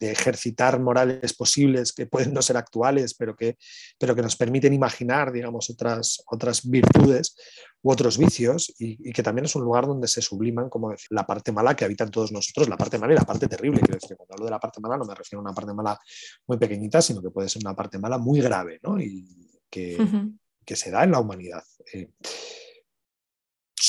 [0.00, 3.56] ejercitar morales posibles que pueden no ser actuales, pero que,
[3.98, 7.34] pero que nos permiten imaginar, digamos, otras, otras virtudes
[7.80, 11.26] u otros vicios, y, que también es un lugar donde se subliman, como decir, la
[11.26, 13.80] parte mala que habitan todos nosotros, la parte mala y la parte terrible.
[13.80, 15.98] Quiero decir, cuando hablo de la parte mala no me refiero a una parte mala
[16.46, 19.00] muy pequeñita, sino que puede ser una parte mala muy grave, ¿no?
[19.00, 19.26] Y
[19.70, 19.96] que,
[20.62, 21.64] que se da en la humanidad.
[21.92, 22.10] Eh,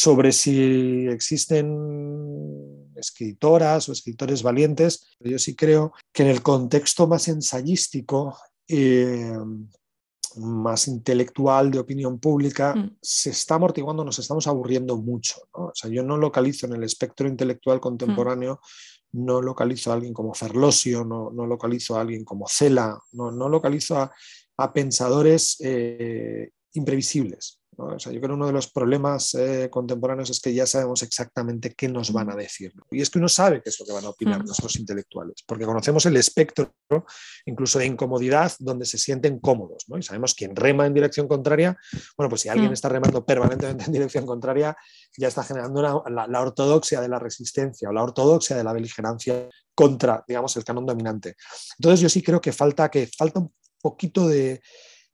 [0.06, 5.08] sobre si existen escritoras o escritores valientes.
[5.20, 8.38] Yo sí creo que en el contexto más ensayístico,
[8.68, 9.34] eh,
[10.36, 12.98] más intelectual de opinión pública, mm.
[13.02, 15.38] se está amortiguando, nos estamos aburriendo mucho.
[15.54, 18.60] O sea, yo no localizo en el espectro intelectual contemporáneo,
[19.13, 24.72] no localizo a alguien como Ferlosio, no, localizo a alguien como Cela, no, localizo a,
[24.72, 30.65] pensadores eh, imprevisibles yo creo que uno de los problemas eh, contemporáneos es que ya
[30.65, 32.73] sabemos exactamente qué nos van a decir.
[32.91, 35.65] Y es que uno sabe qué es lo que van a opinar nuestros intelectuales, porque
[35.65, 36.73] conocemos el espectro,
[37.45, 39.85] incluso de incomodidad, donde se sienten cómodos.
[39.88, 41.77] Y sabemos quién rema en dirección contraria.
[42.17, 44.75] Bueno, pues si alguien está remando permanentemente en dirección contraria,
[45.17, 50.23] ya está generando la, ortodoxia de la resistencia o la ortodoxia de la beligerancia contra,
[50.27, 51.35] digamos, el canon dominante.
[51.77, 54.61] Entonces yo sí creo que falta, que falta un poquito de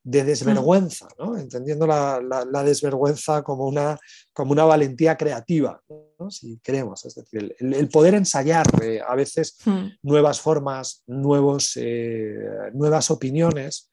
[0.03, 1.37] de desvergüenza, ¿no?
[1.37, 3.99] entendiendo la, desvergüenza como una,
[4.33, 5.81] como una valentía creativa,
[6.29, 7.05] si queremos.
[7.05, 9.87] Es decir, el, poder ensayar eh, a veces hmm.
[10.03, 12.35] nuevas formas, nuevos, eh,
[12.73, 13.91] nuevas opiniones,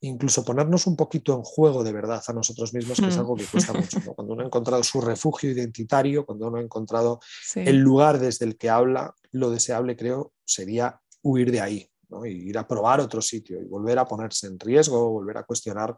[0.00, 3.20] incluso ponernos un poquito en juego de verdad a nosotros mismos, que es hmm.
[3.20, 4.00] algo que cuesta mucho.
[4.14, 7.20] Cuando uno ha encontrado su refugio identitario, cuando uno ha encontrado
[7.54, 11.91] el lugar desde el que habla, lo deseable creo sería huir de ahí,
[12.24, 15.94] y ir a probar otro sitio y volver a ponerse en riesgo, volver a cuestionar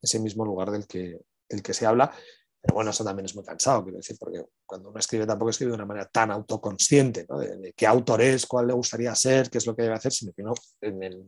[0.00, 2.12] ese mismo lugar del que, del que se habla.
[2.60, 5.72] Pero bueno, eso también es muy cansado, quiero decir, porque cuando uno escribe tampoco escribe
[5.72, 9.66] de una manera tan autoconsciente, de, qué autor es, cuál le gustaría ser, qué es
[9.66, 11.24] lo que debe hacer, sino que uno en el,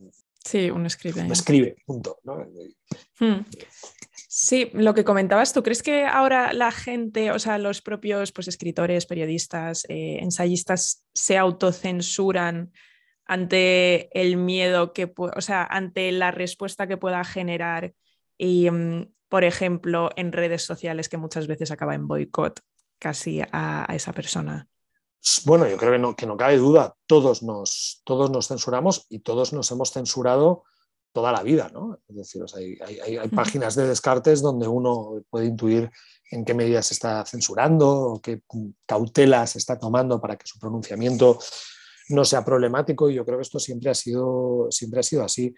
[0.46, 1.22] Sí, uno escribe.
[1.22, 2.20] Uno escribe, punto.
[3.18, 3.40] Hmm.
[4.28, 8.46] Sí, lo que comentabas, ¿tú crees que ahora la gente, o sea, los propios pues,
[8.46, 12.72] escritores, periodistas, eh, ensayistas se autocensuran
[13.26, 17.92] ante el miedo que, o sea, ante la respuesta que pueda generar
[18.38, 22.60] y, mm, por ejemplo, en redes sociales que muchas veces acaba en boicot
[22.98, 24.68] casi a, esa persona.
[25.44, 29.20] Bueno, yo creo que no, que no cabe duda, todos nos, todos nos censuramos y
[29.20, 30.62] todos nos hemos censurado
[31.12, 31.98] toda la vida, ¿no?
[32.08, 35.90] Es decir, hay, páginas de Descartes donde uno puede intuir
[36.30, 38.42] en qué medidas se está censurando o qué
[38.84, 41.38] cautelas se está tomando para que su pronunciamiento
[42.08, 45.54] no sea problemático y yo creo que esto siempre ha sido, siempre ha sido así.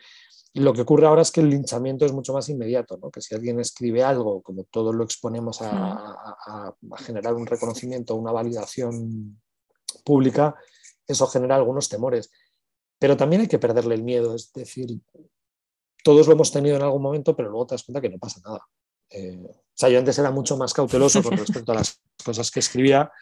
[0.55, 3.11] lo que ocurre ahora es que el linchamiento es mucho más inmediato, ¿no?
[3.11, 9.41] que si alguien escribe algo, como todos lo exponemos a, generar un reconocimiento, una validación
[10.05, 10.57] pública,
[11.07, 12.31] eso genera algunos temores.
[12.99, 15.01] Pero también hay que perderle el miedo, es decir,
[16.03, 18.41] todos lo hemos tenido en algún momento, pero luego te das cuenta que no pasa
[18.45, 18.67] nada.
[19.11, 22.61] Eh, o sea, yo antes era mucho más cauteloso con respecto a las cosas que
[22.61, 23.13] escribía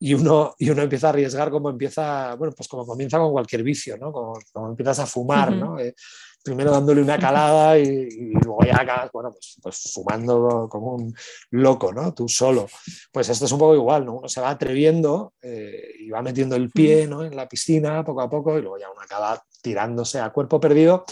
[0.00, 3.62] y uno, y uno empieza a arriesgar como empieza, bueno, pues como comienza con cualquier
[3.62, 4.12] vicio, ¿no?
[4.12, 5.78] Como, empiezas a fumar, ¿no?
[5.78, 5.94] Eh,
[6.42, 11.14] primero dándole una calada y, luego ya acabas, bueno, pues, pues, fumando como un
[11.50, 12.14] loco, ¿no?
[12.14, 12.68] Tú solo.
[13.12, 14.14] Pues esto es un poco igual, ¿no?
[14.14, 17.24] Uno se va atreviendo eh, y va metiendo el pie, ¿no?
[17.24, 21.04] En la piscina poco a poco y luego ya uno acaba tirándose a cuerpo perdido.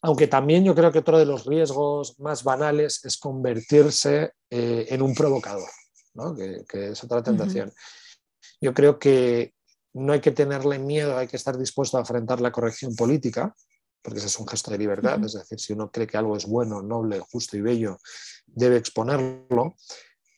[0.00, 5.02] Aunque también yo creo que otro de los riesgos más banales es convertirse eh, en
[5.02, 5.68] un provocador,
[6.14, 6.34] ¿no?
[6.34, 7.72] que, es otra tentación.
[8.64, 9.52] Yo creo que
[9.92, 13.54] no hay que tenerle miedo, hay que estar dispuesto a enfrentar la corrección política,
[14.00, 16.46] porque ese es un gesto de libertad, es decir, si uno cree que algo es
[16.46, 17.98] bueno, noble, justo y bello,
[18.46, 19.74] debe exponerlo,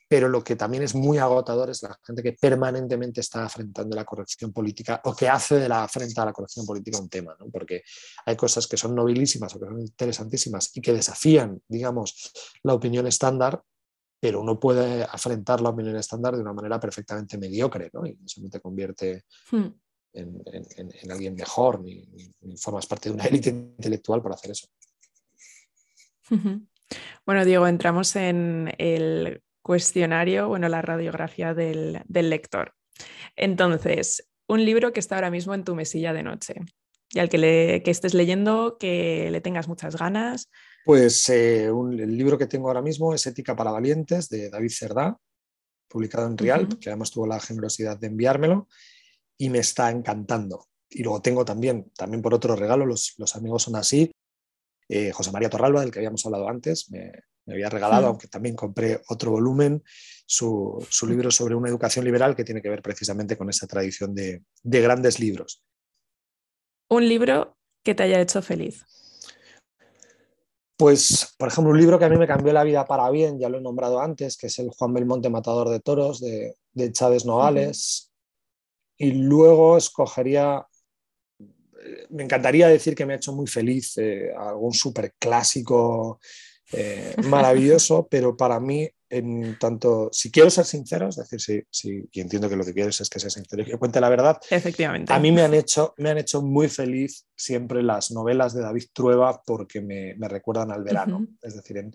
[0.09, 4.05] pero lo que también es muy agotador es la gente que permanentemente está afrontando la
[4.05, 7.85] corrección política o que hace de la afrenta a la corrección política un tema, porque
[8.25, 12.33] hay cosas que son nobilísimas o que son interesantísimas y que desafían, digamos,
[12.65, 13.63] la opinión estándar
[14.19, 18.07] pero uno puede afrontar la opinión estándar de una manera perfectamente mediocre, ¿no?
[18.07, 19.67] Y eso no te convierte hmm.
[20.15, 22.09] en, alguien mejor, ni,
[22.57, 24.67] formas parte de una élite intelectual por hacer eso.
[27.25, 32.75] Bueno, Diego, entramos en el cuestionario, bueno, la radiografía del, lector.
[33.35, 36.55] Entonces, un libro que está ahora mismo en tu mesilla de noche
[37.11, 40.51] y al que, le, que estés leyendo, que le tengas muchas ganas,
[40.87, 45.19] pues eh, el libro que tengo ahora mismo es Ética para Valientes de David Cerdá,
[45.89, 48.69] publicado en Real, que además tuvo la generosidad de enviármelo
[49.37, 50.69] y me está encantando.
[50.89, 54.13] Y luego tengo también, también por otro regalo, los, amigos son así,
[54.89, 57.11] eh, José María Torralba, del que habíamos hablado antes, me,
[57.49, 59.83] había regalado, aunque también compré otro volumen,
[60.25, 64.45] su, libro sobre una educación liberal que tiene que ver precisamente con esa tradición de
[64.63, 65.65] grandes libros.
[66.89, 68.85] Un libro que te haya hecho feliz.
[70.77, 73.49] Pues, por ejemplo, un libro que a mí me cambió la vida para bien, ya
[73.49, 76.55] lo he nombrado antes, que es el Juan Belmonte Matador de Toros de,
[76.93, 78.13] Chávez Nogales.
[78.99, 80.67] Y luego escogería,
[82.11, 86.21] me encantaría decir que me ha hecho muy feliz eh, algún súper clásico
[86.73, 92.09] eh, maravilloso, pero para mí en tanto, si quiero ser sincero, es decir, si, si,
[92.13, 94.39] y entiendo que lo que quieres es que sea sincero y que cuente la verdad,
[94.51, 95.13] efectivamente.
[95.13, 98.87] A mí me han hecho, me han hecho muy feliz siempre las novelas de David
[98.93, 101.27] Trueba porque me, me recuerdan al verano.
[101.43, 101.95] Es decir, en,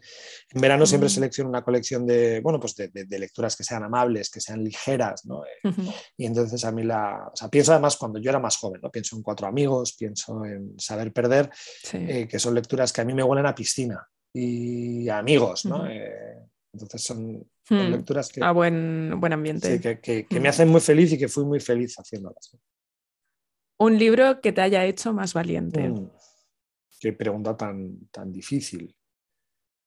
[0.54, 1.12] verano siempre mm.
[1.12, 5.26] selecciono una colección de, bueno, pues de, de, lecturas que sean amables, que sean ligeras,
[5.26, 5.44] ¿no?
[5.46, 5.72] Eh,
[6.18, 8.92] y entonces a mí la, o sea, pienso además cuando yo era más joven, ¿no?
[8.92, 11.50] Pienso en Cuatro Amigos, pienso en Saber Perder,
[11.94, 15.86] eh, que son lecturas que a mí me huelen a piscina y a amigos, ¿no?
[16.74, 17.92] Entonces son, hmm.
[17.92, 18.44] lecturas que...
[18.44, 19.80] A buen, buen ambiente.
[19.80, 20.46] que, me hmm.
[20.48, 22.58] hacen muy feliz y que fui muy feliz haciéndolas.
[23.80, 25.90] Un libro que te haya hecho más valiente.
[25.90, 26.10] Hmm.
[27.00, 28.96] Qué pregunta tan, tan difícil.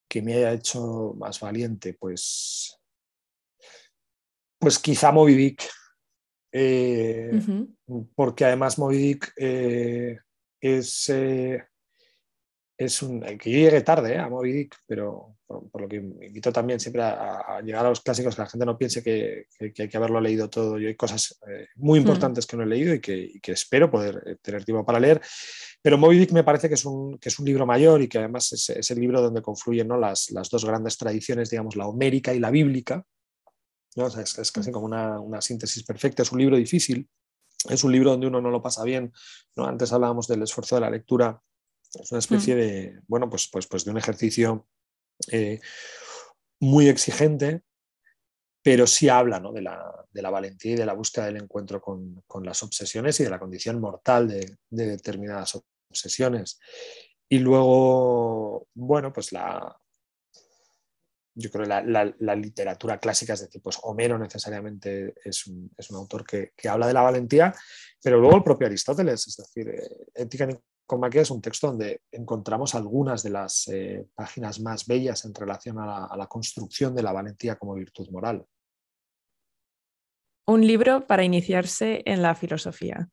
[0.09, 2.79] Que me haya hecho más valiente, pues...
[4.59, 5.63] Pues quizá Moby Dick.
[6.53, 7.41] Eh,
[8.15, 10.19] porque además Moby Dick eh,
[10.61, 11.09] es...
[11.09, 11.65] Eh,
[12.77, 16.81] es un, que yo llegué tarde a Moby Dick, pero por, lo que invito también
[16.81, 20.21] siempre a, llegar a los clásicos, que la gente no piense que, hay que haberlo
[20.21, 20.79] leído todo.
[20.79, 22.03] Yo hay cosas eh, muy hmm.
[22.03, 25.21] importantes que no he leído y que, espero poder eh, tener tiempo para leer.
[25.81, 28.19] Pero Moby Dick me parece que es un, que es un libro mayor y que
[28.19, 29.97] además es, el libro donde confluyen ¿no?
[29.97, 33.05] las, las, dos grandes tradiciones, digamos, la homérica y la bíblica.
[33.97, 34.09] ¿no?
[34.09, 36.23] es, casi como una, una síntesis perfecta.
[36.23, 37.09] Es un libro difícil,
[37.69, 39.13] es un libro donde uno no lo pasa bien.
[39.55, 39.67] ¿no?
[39.67, 41.41] Antes hablábamos del esfuerzo de la lectura.
[42.01, 42.59] Es una especie hmm.
[42.59, 44.67] de, bueno, pues, pues, pues de un ejercicio
[45.31, 45.61] eh,
[46.61, 47.63] muy exigente,
[48.63, 53.21] pero sí habla de, la, valentía y de la búsqueda del encuentro con, las obsesiones
[53.21, 56.59] y de la condición mortal de, determinadas obsesiones.
[57.29, 59.77] Y luego, bueno, pues la,
[61.35, 61.83] yo creo la,
[62.19, 67.03] la, literatura clásica, es decir, pues Homero necesariamente es un, autor que, habla de la
[67.03, 67.55] valentía,
[68.03, 70.27] pero luego el propio Aristóteles, es decir, eh,
[70.85, 75.35] Ética Comaquia es un texto donde encontramos algunas de las eh, páginas más bellas en
[75.35, 78.45] relación a la, construcción de la valentía como virtud moral.
[80.47, 83.09] Un libro para iniciarse en la filosofía.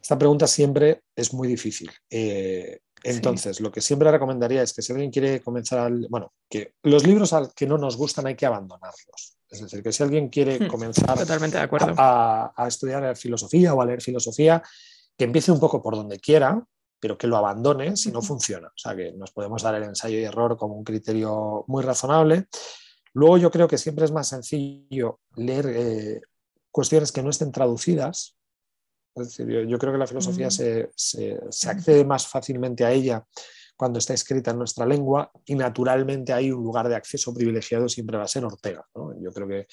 [0.00, 1.90] Esta pregunta siempre es muy difícil.
[2.10, 7.06] Eh, Entonces, lo que siempre recomendaría es que si alguien quiere comenzar, bueno, que los
[7.06, 9.38] libros al que no nos gustan hay que abandonarlos.
[9.48, 11.94] Es decir, que si alguien quiere hmm, comenzar Totalmente de acuerdo.
[11.96, 14.62] A, a, estudiar filosofía o a leer filosofía,
[15.16, 16.62] que empiece un poco por donde quiera,
[17.00, 18.68] pero que lo abandone si no funciona.
[18.68, 22.46] O sea, que nos podemos dar el ensayo y error como un criterio muy razonable.
[23.14, 26.20] Luego yo creo que siempre es más sencillo leer eh,
[26.70, 28.36] cuestiones que no estén traducidas.
[29.14, 30.50] Es decir, yo, creo que la filosofía mm.
[30.50, 33.26] se, se, accede más fácilmente a ella
[33.76, 38.18] cuando está escrita en nuestra lengua y naturalmente hay un lugar de acceso privilegiado siempre
[38.18, 38.86] va a ser Ortega.
[38.94, 39.66] Yo creo que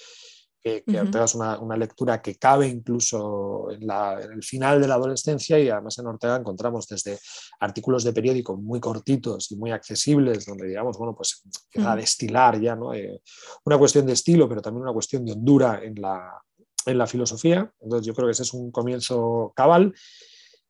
[0.86, 3.89] que, Ortega es una, lectura que cabe incluso en,
[4.32, 7.19] el final de la adolescencia y además en Ortega encontramos desde
[7.60, 12.60] artículos de periódico muy cortitos y muy accesibles, donde digamos, bueno, pues empieza a destilar
[12.60, 12.93] ya, ¿no?
[12.93, 13.21] Eh,
[13.65, 16.41] una cuestión de estilo, pero también una cuestión de hondura en la,
[16.86, 17.71] en la filosofía.
[17.80, 19.93] Entonces yo creo que ese es un comienzo cabal.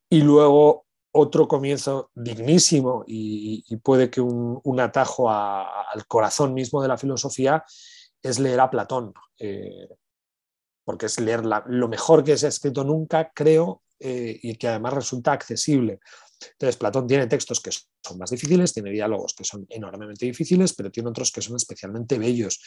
[0.09, 6.97] Y luego otro comienzo dignísimo y, puede que un, atajo al corazón mismo de la
[6.97, 7.63] filosofía
[8.29, 9.89] es leer a Platón, eh,
[10.83, 14.93] porque es leer lo mejor que se ha escrito nunca, creo, eh, y que además
[14.93, 15.99] resulta accesible.
[16.51, 20.91] Entonces, Platón tiene textos que son más difíciles, tiene diálogos que son enormemente difíciles, pero
[20.91, 22.61] tiene otros que son especialmente bellos.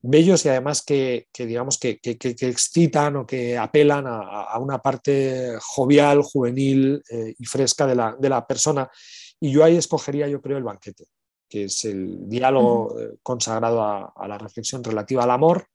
[0.00, 7.02] Bellos y además que, digamos, que, excitan o que apelan a, una parte jovial, juvenil
[7.08, 8.90] eh, y fresca de la, de la persona.
[9.38, 11.04] Y yo ahí escogería, yo creo, el banquete
[11.54, 15.68] que es el diálogo eh, consagrado a, la reflexión relativa al amor,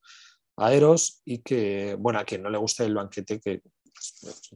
[0.58, 3.62] a Eros, y que, bueno, a quien no le guste el banquete, que,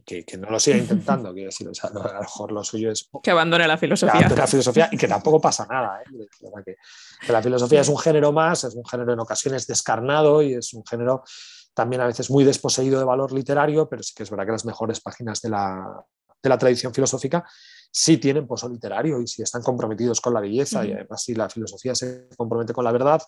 [0.04, 3.08] que, no lo siga intentando, quiero decir, a lo mejor lo suyo es...
[3.22, 4.28] Que abandone la filosofía.
[4.28, 6.26] la filosofía y que tampoco pasa nada, ¿eh?
[6.62, 10.74] que, la filosofía es un género más, es un género en ocasiones descarnado y es
[10.74, 11.24] un género
[11.72, 14.66] también a veces muy desposeído de valor literario, pero sí que es verdad que las
[14.66, 16.04] mejores páginas de la,
[16.44, 17.44] de la tradición filosófica
[17.90, 21.48] sí tienen pozo literario y si están comprometidos con la belleza y además si la
[21.48, 23.22] filosofía se compromete con la verdad,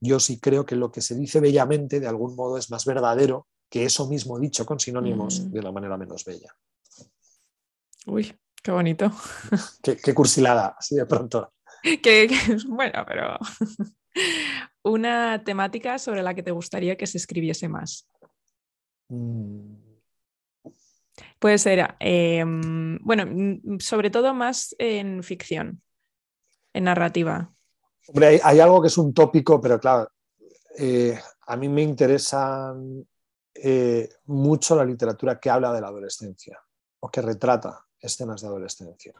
[0.00, 3.48] yo sí creo que lo que se dice bellamente de algún modo es más verdadero
[3.68, 5.50] que eso mismo dicho con sinónimos mm.
[5.50, 6.54] de una manera menos bella.
[8.06, 8.32] Uy,
[8.62, 9.10] qué bonito.
[9.82, 11.54] Qué, cursilada, así de pronto.
[11.82, 12.30] que,
[12.68, 13.38] bueno, pero
[14.84, 18.08] una temática sobre la que te gustaría que se escribiese más.
[19.08, 19.81] Mm.
[21.38, 25.82] Puede ser, em, bueno, mm, sobre todo más en ficción,
[26.72, 27.52] en narrativa.
[28.08, 30.08] Hombre, hay, algo que es un tópico, pero claro,
[30.78, 32.74] eh, a mí me interesa
[33.54, 36.58] eh, mucho la literatura que habla de la adolescencia
[37.00, 39.14] o que retrata escenas de adolescencia.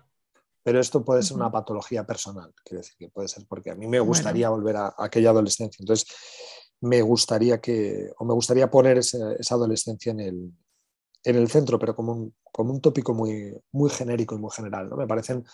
[0.65, 3.87] Pero esto puede ser una patología personal, quiero decir que puede ser porque a mí
[3.89, 5.83] me gustaría volver a, aquella adolescencia.
[5.83, 6.07] Entonces,
[6.81, 10.53] me gustaría que, o me gustaría poner esa adolescencia en el,
[11.25, 14.89] en el centro, pero como un, como un tópico muy, muy genérico y muy general.
[14.89, 14.97] ¿no?
[14.97, 15.45] Me parecen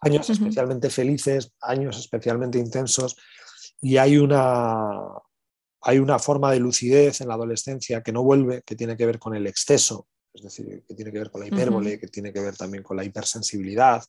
[0.00, 3.16] años especialmente felices, años especialmente intensos
[3.80, 4.90] y hay una,
[5.82, 9.18] hay una forma de lucidez en la adolescencia que no vuelve, que tiene que ver
[9.18, 12.40] con el exceso, es decir, que tiene que ver con la hipérbole, que tiene que
[12.40, 14.02] ver también con la hipersensibilidad,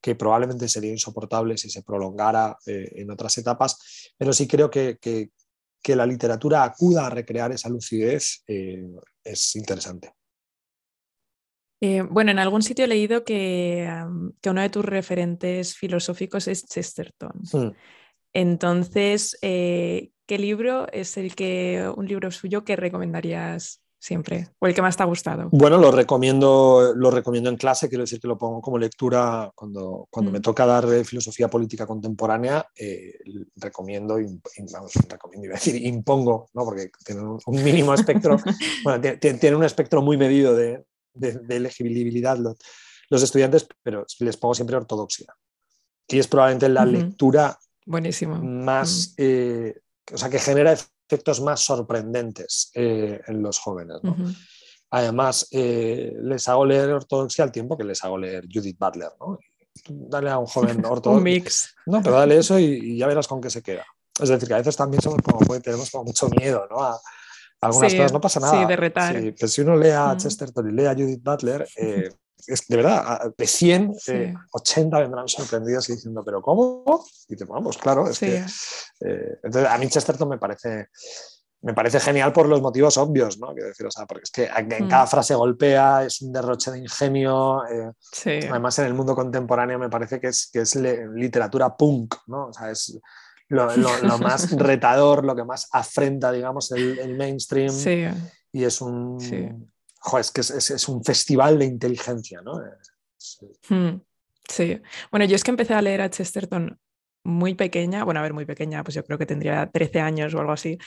[0.00, 4.98] que probablemente sería insoportable si se prolongara eh, en otras etapas, pero sí creo que,
[5.00, 5.30] que,
[5.94, 8.84] la literatura acuda a recrear esa lucidez eh,
[9.22, 10.14] es interesante.
[11.80, 13.88] Eh, bueno, en algún sitio he leído que,
[14.46, 17.32] uno de tus referentes filosóficos es Chesterton.
[17.52, 17.70] Hmm.
[18.32, 24.48] Entonces, eh, ¿qué libro es el que, un libro suyo que recomendarías siempre?
[24.58, 25.48] ¿O el que más te ha gustado?
[25.52, 30.06] Bueno, lo recomiendo, lo recomiendo en clase, quiero decir que lo pongo como lectura cuando,
[30.10, 30.42] cuando me hmm.
[30.42, 33.18] toca dar filosofía política contemporánea, eh,
[33.56, 34.18] recomiendo,
[34.72, 36.64] vamos, recomiendo, iba a decir, impongo, ¿no?
[36.64, 38.38] porque tiene un mínimo espectro,
[38.84, 40.84] bueno, tiene un espectro muy medido de,
[41.16, 45.34] de, elegibilidad los, estudiantes, pero les pongo siempre ortodoxia.
[46.08, 48.36] Y es probablemente la lectura Buenísimo.
[48.36, 49.80] más, eh,
[50.12, 53.98] o sea, que genera efectos más sorprendentes eh, en los jóvenes.
[54.90, 59.10] Además, eh, les hago leer ortodoxia al tiempo que les hago leer Judith Butler.
[59.88, 61.18] Dale a un joven ortodoxo.
[61.18, 61.74] un mix.
[61.86, 63.84] No, pero dale eso y, ya verás con qué se queda.
[64.18, 66.82] Es decir, que a veces también somos como, tenemos como mucho miedo ¿no?
[66.82, 66.98] a,
[67.60, 68.60] algunas cosas no pasa nada.
[68.60, 69.14] Sí, de retar.
[69.14, 70.16] pero si uno lee a mm.
[70.18, 72.10] Chesterton y lee a Judith Butler, eh,
[72.46, 73.92] es, de verdad, de 100,
[74.52, 77.04] 80 eh, vendrán sorprendidos y diciendo, ¿pero cómo?
[77.28, 78.36] Y te vamos, claro, es que.
[78.36, 80.88] Eh, entonces, a mí Chesterton me parece.
[81.62, 83.52] Me parece genial por los motivos obvios, ¿no?
[83.52, 84.88] Quiero decir, o sea, porque es que en mm.
[84.88, 87.62] cada frase golpea, es un derroche de ingenio.
[87.62, 92.48] Además, en el mundo contemporáneo me parece que es, que es literatura punk, ¿no?
[92.48, 92.96] O sea, es,
[93.48, 93.66] lo,
[94.18, 97.72] más retador, lo que más afrenta, digamos, el, mainstream.
[98.52, 99.18] Y es un.
[100.18, 102.60] es que es, un festival de inteligencia, ¿no?
[103.68, 104.00] Hmm.
[104.48, 104.80] Sí,
[105.10, 106.78] bueno, yo es que empecé a leer a Chesterton
[107.24, 110.38] muy pequeña, bueno, a ver, muy pequeña, pues yo creo que tendría 13 años o
[110.38, 110.78] algo así,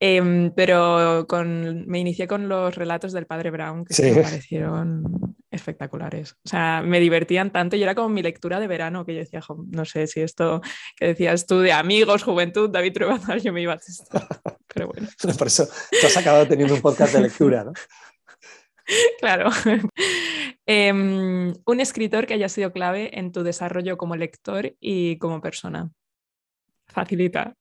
[0.00, 6.32] em, pero con, me inicié con los relatos del padre Brown, que me parecieron espectaculares.
[6.44, 9.40] O sea, me divertían tanto y era como mi lectura de verano, que yo decía,
[9.68, 10.60] no sé si esto
[10.96, 13.80] que decías tú de amigos, juventud, David Truebazal, yo me iba a
[14.72, 15.08] pero bueno.
[15.38, 17.72] Por eso te has acabado teniendo un podcast de lectura, ¿no?
[19.20, 19.50] claro.
[20.66, 25.90] Em, un escritor que haya sido clave en tu desarrollo como lector y como persona.
[26.86, 27.54] Facilita.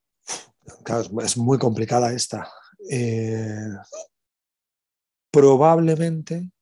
[0.83, 2.49] Claro, es muy complicada esta.
[2.89, 3.69] Eh,
[5.31, 6.52] probablemente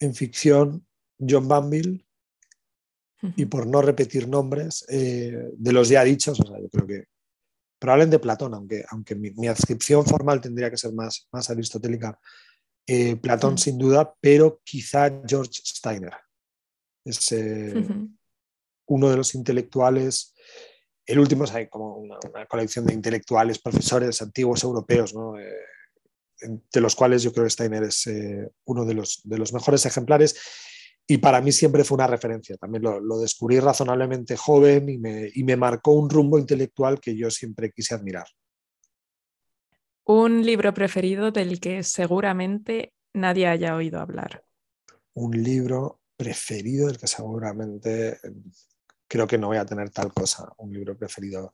[0.00, 0.86] en ficción
[1.18, 2.06] John Banville
[3.36, 7.04] y por no repetir nombres eh, de los ya dichos, o sea, yo creo que
[7.78, 12.18] probablemente Platón, aunque, aunque mi, adscripción formal tendría que ser más, más aristotélica,
[12.86, 16.12] eh, Platón sin duda, pero quizá George Steiner.
[17.04, 17.74] Es eh,
[18.86, 20.34] uno de los intelectuales,
[21.04, 22.18] el último es como una,
[22.48, 25.52] colección de intelectuales, profesores antiguos europeos, eh,
[26.40, 28.08] de los cuales yo creo que Steiner es
[28.64, 30.36] uno de los, de los mejores ejemplares
[31.06, 32.56] y para mí siempre fue una referencia.
[32.56, 37.30] También lo, descubrí razonablemente joven y me, y me, marcó un rumbo intelectual que yo
[37.30, 38.26] siempre quise admirar.
[40.04, 44.44] Un libro preferido del que seguramente nadie haya oído hablar.
[45.14, 48.18] Un libro preferido del que seguramente
[49.08, 50.52] creo que no voy a tener tal cosa.
[50.58, 51.52] Un libro preferido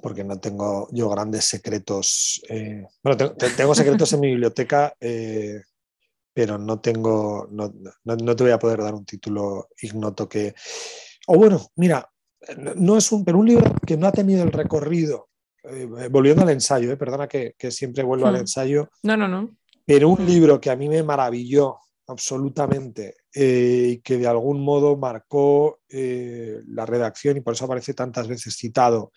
[0.00, 2.42] porque no tengo yo grandes secretos.
[2.48, 5.62] Eh, bueno, tengo, secretos en mi biblioteca, eh,
[6.32, 7.72] pero no tengo, no,
[8.04, 10.54] no, te voy a poder dar un título ignoto que...
[11.26, 12.08] O bueno, mira,
[12.76, 15.28] no es un, pero un libro que no ha tenido el recorrido
[15.62, 18.40] eh, volviendo al ensayo, perdona que, siempre vuelvo al hmm.
[18.40, 18.90] ensayo.
[19.04, 19.56] No, no, no.
[19.86, 25.80] Pero un libro que a mí me maravilló absolutamente y que de algún modo marcó
[25.88, 29.10] la redacción y por eso aparece tantas veces citado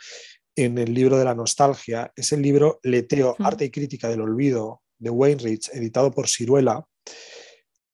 [0.58, 3.36] en el libro de la nostalgia, es el libro Leteo.
[3.40, 6.84] Arte y Crítica del Olvido de Weinrich, editado por Ciruela,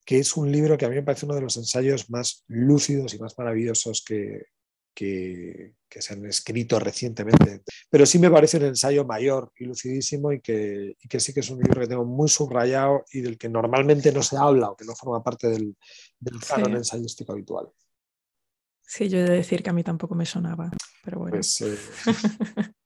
[0.04, 3.12] que es un libro que a mí me parece uno de los ensayos más lúcidos
[3.12, 4.46] y más maravillosos que,
[4.94, 7.62] que, se han escrito recientemente.
[7.90, 11.50] Pero sí me parece un ensayo mayor y lucidísimo y que, que, sí que es
[11.50, 14.86] un libro que tengo muy subrayado y del que normalmente no se habla o que
[14.86, 15.76] no forma parte del,
[16.18, 17.68] del canon ensayístico habitual.
[18.86, 20.70] Sí, yo he de decir que a mí tampoco me sonaba,
[21.04, 21.36] pero bueno.
[21.36, 21.76] Pues, eh,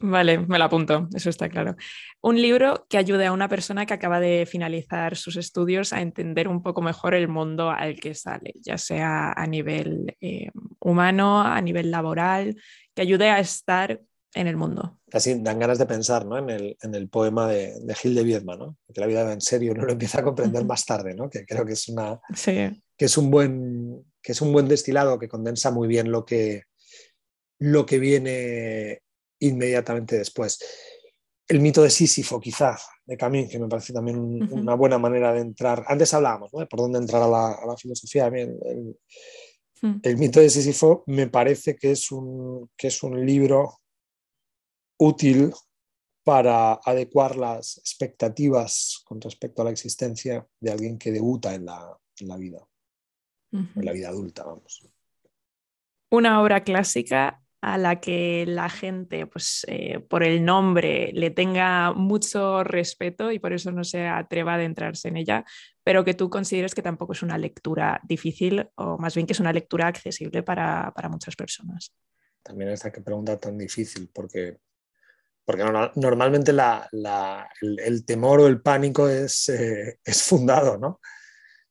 [0.00, 1.76] Vale, me lo apunto, eso está claro.
[2.20, 6.48] Un libro que ayude a una persona que acaba de finalizar sus estudios a entender
[6.48, 11.60] un poco mejor el mundo al que sale, ya sea a nivel eh, humano, a
[11.60, 12.56] nivel laboral,
[12.94, 14.00] que ayude a estar
[14.34, 14.98] en el mundo.
[15.10, 16.38] Casi dan ganas de pensar ¿no?
[16.38, 18.76] en, el, poema de, Gil de Viedma, ¿no?
[18.92, 21.28] que la vida en serio, uno lo empieza a comprender más tarde, ¿no?
[21.28, 25.28] que creo que es, una, que, es un buen, que es un buen destilado que
[25.28, 26.64] condensa muy bien lo que,
[27.58, 29.02] lo que viene
[29.40, 30.58] inmediatamente después.
[31.48, 34.18] El mito de Sísifo, quizá, de Camín, que me parece también
[34.52, 35.84] una buena manera de entrar.
[35.88, 36.66] Antes hablábamos ¿no?
[36.68, 38.28] por dónde entrar a la, filosofía.
[38.28, 38.96] El,
[39.82, 40.00] hmm.
[40.02, 43.80] el, mito de Sísifo me parece que es un, que es un libro
[44.98, 45.52] útil
[46.22, 51.98] para adecuar las expectativas con respecto a la existencia de alguien que debuta en la,
[52.20, 52.64] en la vida,
[53.52, 54.88] en la vida adulta, vamos.
[56.10, 61.92] Una obra clásica a la que la gente, pues eh, por el nombre, le tenga
[61.92, 65.44] mucho respeto y por eso no se atreva a adentrarse en ella,
[65.84, 69.40] pero que tú consideres que tampoco es una lectura difícil o más bien que es
[69.40, 71.92] una lectura accesible para, muchas personas.
[72.42, 74.58] También esta que pregunta tan difícil, porque,
[75.44, 75.64] porque
[75.96, 81.00] normalmente el, temor o el pánico es, eh, es fundado, ¿no?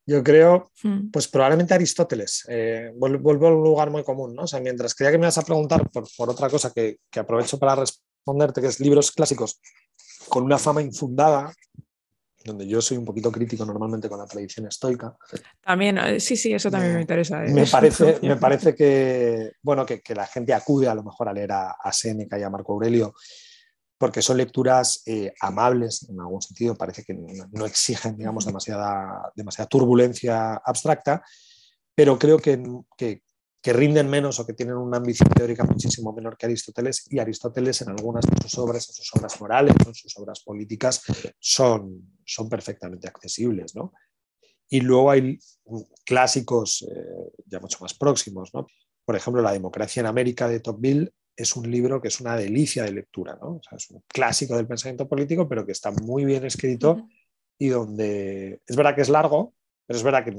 [0.10, 1.12] Yo creo, hmm.
[1.12, 2.44] pues probablemente Aristóteles.
[2.50, 4.44] Eh, vuelvo a un lugar muy común, ¿no?
[4.44, 7.76] O sea, mientras creía que me vas a preguntar por, otra cosa que, aprovecho para
[7.76, 9.62] responderte, que es libros clásicos
[10.28, 11.54] con una fama infundada,
[12.44, 15.16] donde yo soy un poquito crítico normalmente con la tradición estoica.
[15.62, 17.42] También, eh, sí, sí, eso también me, interesa.
[17.42, 21.52] Me parece, me parece que, bueno, que, la gente acude a lo mejor a leer
[21.52, 23.14] a, a Séneca y a Marco Aurelio
[24.00, 29.68] porque son lecturas eh, amables en algún sentido, parece que no, exigen digamos, demasiada, demasiada
[29.68, 31.22] turbulencia abstracta,
[31.94, 32.64] pero creo que,
[32.98, 33.22] que,
[33.62, 37.90] rinden menos o que tienen una ambición teórica muchísimo menor que Aristóteles y Aristóteles en
[37.90, 41.04] algunas de sus obras, en sus obras morales, en sus obras políticas,
[41.38, 43.76] son, son perfectamente accesibles.
[43.76, 43.92] ¿no?
[44.70, 45.38] Y luego hay
[46.06, 48.50] clásicos eh, ya mucho más próximos.
[48.54, 48.66] ¿no?
[49.06, 52.84] Por ejemplo, La democracia en América de Tocqueville es un libro que es una delicia
[52.84, 53.62] de lectura, ¿no?
[53.72, 57.08] es un clásico del pensamiento político, pero que está muy bien escrito
[57.58, 59.54] y donde es verdad que es largo,
[59.86, 60.36] pero es verdad que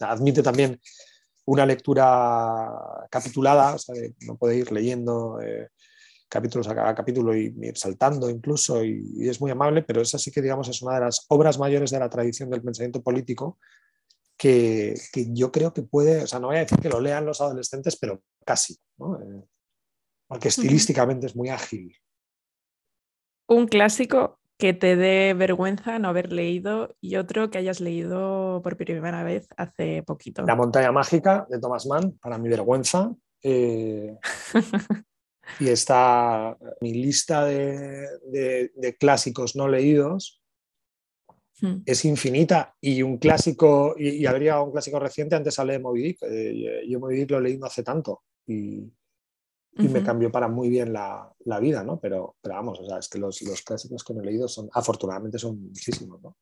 [0.00, 0.80] admite también
[1.44, 5.68] una lectura capitulada, o sea, no puede ir leyendo eh,
[6.26, 10.40] capítulos a capítulo y ir saltando incluso, y, es muy amable, pero esa sí que
[10.40, 13.58] digamos es una de las obras mayores de la tradición del pensamiento político
[14.38, 17.42] que, yo creo que puede, o sea, no voy a decir que lo lean los
[17.42, 19.20] adolescentes, pero casi, ¿no?
[19.20, 19.44] Eh,
[20.26, 21.96] porque estilísticamente es muy ágil.
[23.46, 28.76] Un clásico que te dé vergüenza no haber leído y otro que hayas leído por
[28.76, 30.42] primera vez hace poquito.
[30.42, 33.12] La montaña mágica de Thomas Mann, para mi vergüenza.
[33.42, 34.16] Eh,
[35.60, 40.40] y está mi lista de, clásicos no leídos.
[41.60, 41.82] Hmm.
[41.86, 46.18] Es infinita y un clásico, y, habría un clásico reciente, antes hablé de Moby Dick.
[46.22, 48.90] Eh, yo Moby Dick lo leí no hace tanto y,
[49.76, 51.98] y me cambió para muy bien la, la, vida, ¿no?
[51.98, 54.68] Pero, pero vamos, o sea, es que los, los, clásicos que me he leído son,
[54.72, 56.36] afortunadamente, son muchísimos, ¿no?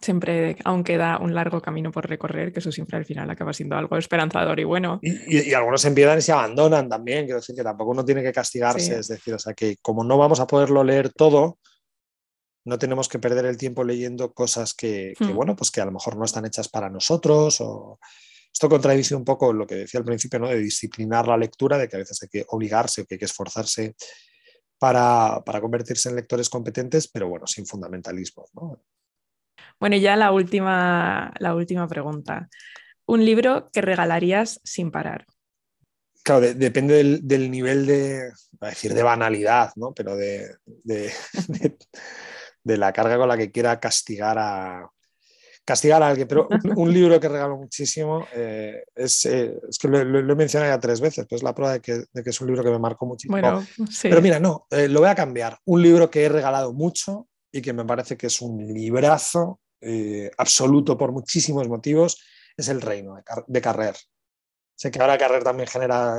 [0.00, 3.76] Siempre, aún queda un largo camino por recorrer, que eso siempre al final acaba siendo
[3.76, 4.98] algo esperanzador y bueno.
[5.02, 8.32] Y, y, algunos empiezan y se abandonan también, quiero decir que tampoco uno tiene que
[8.32, 11.58] castigarse, es decir, o sea, que como no vamos a poderlo leer todo,
[12.64, 15.34] no tenemos que perder el tiempo leyendo cosas que, que hmm.
[15.34, 17.98] bueno, pues que a lo mejor no están hechas para nosotros o
[18.52, 20.48] esto contradice un poco lo que decía al principio, ¿no?
[20.48, 23.24] de disciplinar la lectura, de que a veces hay que obligarse o que hay que
[23.24, 23.94] esforzarse
[24.78, 28.46] para, convertirse en lectores competentes, pero bueno, sin fundamentalismo.
[29.78, 32.48] Bueno, y ya la última, la última pregunta.
[33.06, 35.26] ¿Un libro que regalarías sin parar?
[36.22, 38.30] Claro, depende del, nivel de,
[38.60, 39.92] a decir, de banalidad, ¿no?
[39.92, 44.90] pero de, de, la carga con la que quiera castigar a,
[45.64, 49.98] castigar a alguien, pero un, libro que regalo muchísimo eh, es, eh, es, que lo,
[49.98, 52.70] he mencionado ya tres veces, pero es la prueba de que, es un libro que
[52.70, 53.38] me marcó muchísimo.
[53.38, 53.64] Bueno,
[54.02, 55.58] Pero mira, no, eh, lo voy a cambiar.
[55.64, 59.60] Un libro que he regalado mucho y que me parece que es un librazo
[60.36, 62.22] absoluto por muchísimos motivos,
[62.54, 63.14] es El Reino
[63.46, 63.96] de, Carrer.
[64.74, 66.16] Sé que ahora Carrer también genera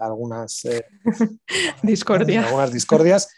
[0.00, 0.62] algunas,
[1.82, 2.46] Discordia.
[2.46, 3.28] algunas discordias,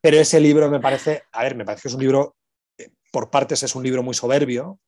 [0.00, 2.36] pero ese libro me parece, a ver, me parece que es un libro
[3.10, 4.80] por partes es un libro muy soberbio,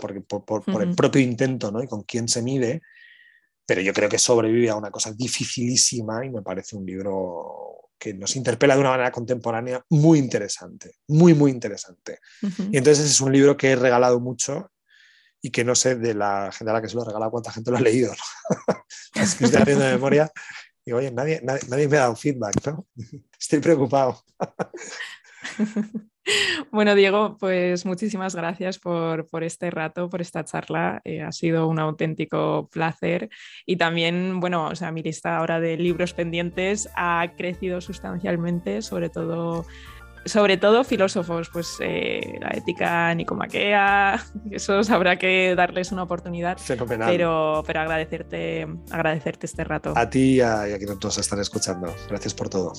[0.00, 1.82] porque, por, el propio intento ¿no?
[1.82, 2.82] y con quién se mide,
[3.66, 8.12] pero yo creo que sobrevive a una cosa dificilísima y me parece un libro que
[8.12, 12.18] nos interpela de una manera contemporánea muy interesante, muy, muy interesante.
[12.70, 14.70] Y entonces es un libro que he regalado mucho
[15.40, 17.52] y que no sé de la gente a la que se lo he regalado cuánta
[17.52, 18.12] gente lo ha leído.
[19.14, 20.30] es que estoy haciendo de memoria
[20.84, 22.86] y oye, nadie, nadie, nadie me ha dado feedback, ¿no?
[23.40, 24.22] Estoy preocupado.
[26.70, 31.00] Bueno, Diego, pues muchísimas gracias por, este rato, por esta charla.
[31.04, 33.28] Eh, ha sido un auténtico placer.
[33.66, 39.08] Y también, bueno, o sea, mi lista ahora de libros pendientes ha crecido sustancialmente, sobre
[39.08, 39.64] todo
[40.26, 46.56] sobre todo filósofos, pues eh, la ética nicomaquea, eso habrá que darles una oportunidad.
[46.56, 47.10] Fenomenal.
[47.10, 49.92] Pero, pero agradecerte, agradecerte este rato.
[49.94, 51.94] A ti y a, y a quienes nos están escuchando.
[52.08, 52.72] Gracias por todo.